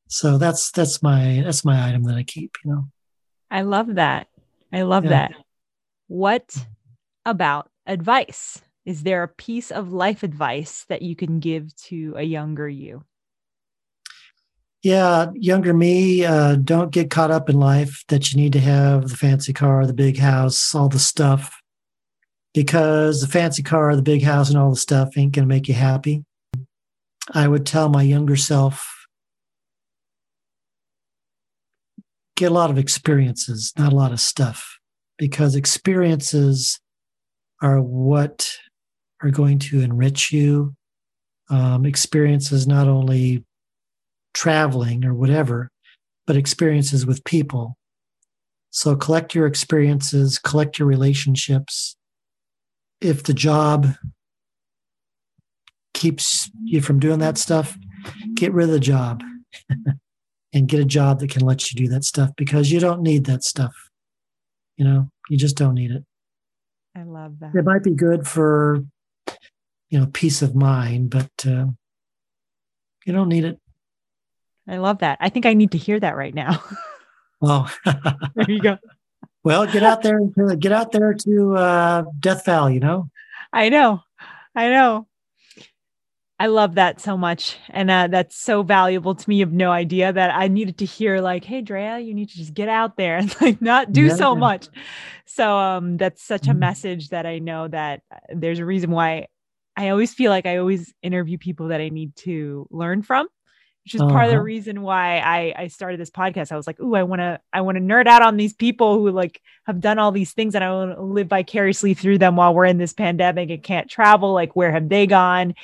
[0.07, 2.55] so that's that's my that's my item that I keep.
[2.63, 2.87] You know.
[3.49, 4.27] I love that.
[4.71, 5.09] I love yeah.
[5.09, 5.31] that.
[6.07, 6.55] What
[7.25, 8.61] about advice?
[8.85, 13.03] is there a piece of life advice that you can give to a younger you?
[14.83, 19.09] Yeah, younger me, uh, don't get caught up in life that you need to have
[19.09, 21.59] the fancy car, the big house, all the stuff,
[22.53, 25.67] because the fancy car, the big house, and all the stuff ain't going to make
[25.67, 26.23] you happy.
[27.31, 28.94] I would tell my younger self
[32.35, 34.77] get a lot of experiences, not a lot of stuff,
[35.17, 36.79] because experiences
[37.61, 38.51] are what
[39.21, 40.75] are going to enrich you.
[41.49, 43.45] Um, experiences not only
[44.33, 45.69] traveling or whatever,
[46.25, 47.77] but experiences with people.
[48.71, 51.95] So collect your experiences, collect your relationships.
[52.99, 53.93] If the job
[55.93, 57.77] keeps you from doing that stuff,
[58.33, 59.23] get rid of the job
[60.55, 63.25] and get a job that can let you do that stuff because you don't need
[63.25, 63.73] that stuff.
[64.77, 66.03] You know, you just don't need it.
[66.95, 67.53] I love that.
[67.53, 68.83] It might be good for
[69.89, 71.67] you know peace of mind but uh,
[73.05, 73.59] you don't need it.
[74.67, 75.19] I love that.
[75.21, 76.63] I think i need to hear that right now.
[77.41, 78.77] Oh there you go.
[79.43, 80.19] well get out there
[80.55, 83.09] get out there to uh, death valley you know?
[83.51, 84.01] I know.
[84.55, 85.07] I know
[86.37, 87.57] I love that so much.
[87.69, 89.37] And uh, that's so valuable to me.
[89.37, 92.37] You have no idea that I needed to hear, like, hey, Drea, you need to
[92.37, 94.15] just get out there and like not do yeah.
[94.15, 94.67] so much.
[95.25, 96.51] So um, that's such mm-hmm.
[96.51, 99.27] a message that I know that uh, there's a reason why
[99.77, 103.27] I always feel like I always interview people that I need to learn from,
[103.85, 104.11] which is uh-huh.
[104.11, 104.43] part of the uh-huh.
[104.43, 106.51] reason why I, I started this podcast.
[106.51, 108.95] I was like, ooh, I want to, I want to nerd out on these people
[108.95, 112.35] who like have done all these things and I want to live vicariously through them
[112.35, 114.33] while we're in this pandemic and can't travel.
[114.33, 115.55] Like, where have they gone?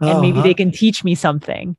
[0.00, 0.20] And uh-huh.
[0.20, 1.76] maybe they can teach me something.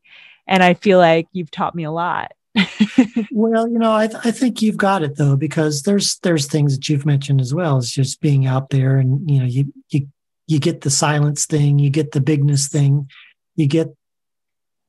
[0.47, 2.31] And I feel like you've taught me a lot.
[3.31, 6.75] well, you know, I, th- I think you've got it though, because there's there's things
[6.75, 10.07] that you've mentioned as well as just being out there, and you know, you you
[10.47, 13.09] you get the silence thing, you get the bigness thing,
[13.55, 13.95] you get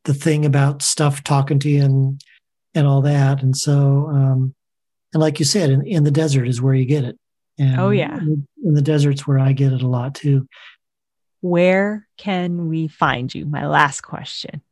[0.05, 2.23] the thing about stuff talking to you and
[2.75, 3.43] and all that.
[3.43, 4.55] And so, um,
[5.13, 7.19] and like you said, in, in the desert is where you get it.
[7.59, 10.49] And oh yeah, in, in the desert's where I get it a lot too.
[11.41, 13.47] Where can we find you?
[13.47, 14.63] My last question.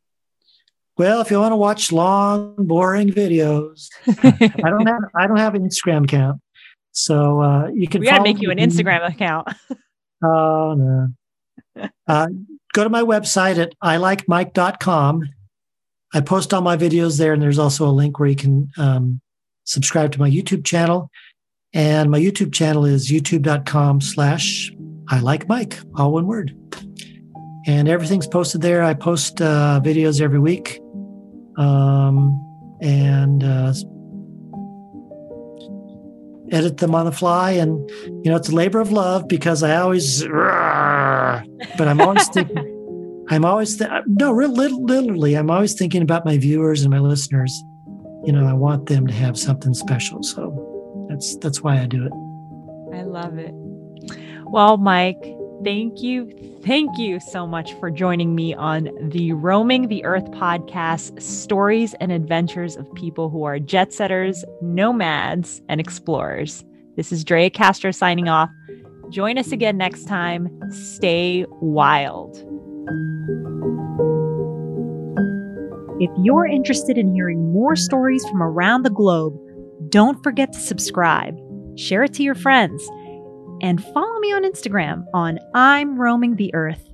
[0.97, 5.53] Well, if you want to watch long, boring videos, I don't have I don't have
[5.53, 6.41] an Instagram account,
[6.91, 8.01] so uh, you can.
[8.01, 9.47] We gotta make you an Instagram account.
[10.23, 11.89] Oh, no.
[12.07, 12.27] Uh,
[12.73, 15.29] go to my website at ilikemike.com.
[16.13, 19.21] I post all my videos there, and there's also a link where you can um,
[19.65, 21.11] subscribe to my YouTube channel.
[21.73, 24.71] And my YouTube channel is youtube.com slash
[25.09, 26.55] I like Mike, all one word.
[27.65, 28.83] And everything's posted there.
[28.83, 30.79] I post uh, videos every week.
[31.57, 32.43] Um,
[32.81, 33.73] and uh,
[36.51, 37.51] edit them on the fly.
[37.51, 43.25] And, you know, it's a labor of love because I always, but I'm always thinking,
[43.29, 47.63] I'm always, th- no, real, literally, I'm always thinking about my viewers and my listeners.
[48.25, 50.23] You know, I want them to have something special.
[50.23, 52.11] So that's, that's why I do it.
[52.95, 53.53] I love it.
[54.49, 55.21] Well, Mike,
[55.65, 56.31] thank you.
[56.63, 62.13] Thank you so much for joining me on the Roaming the Earth podcast stories and
[62.13, 66.63] adventures of people who are jet setters, nomads, and explorers.
[66.95, 68.49] This is Drea Castro signing off.
[69.09, 70.47] Join us again next time.
[70.71, 72.37] Stay wild.
[75.99, 79.37] If you're interested in hearing more stories from around the globe,
[79.89, 81.37] don't forget to subscribe,
[81.77, 82.87] share it to your friends
[83.61, 86.86] and follow me on Instagram on I'm Roaming the Earth.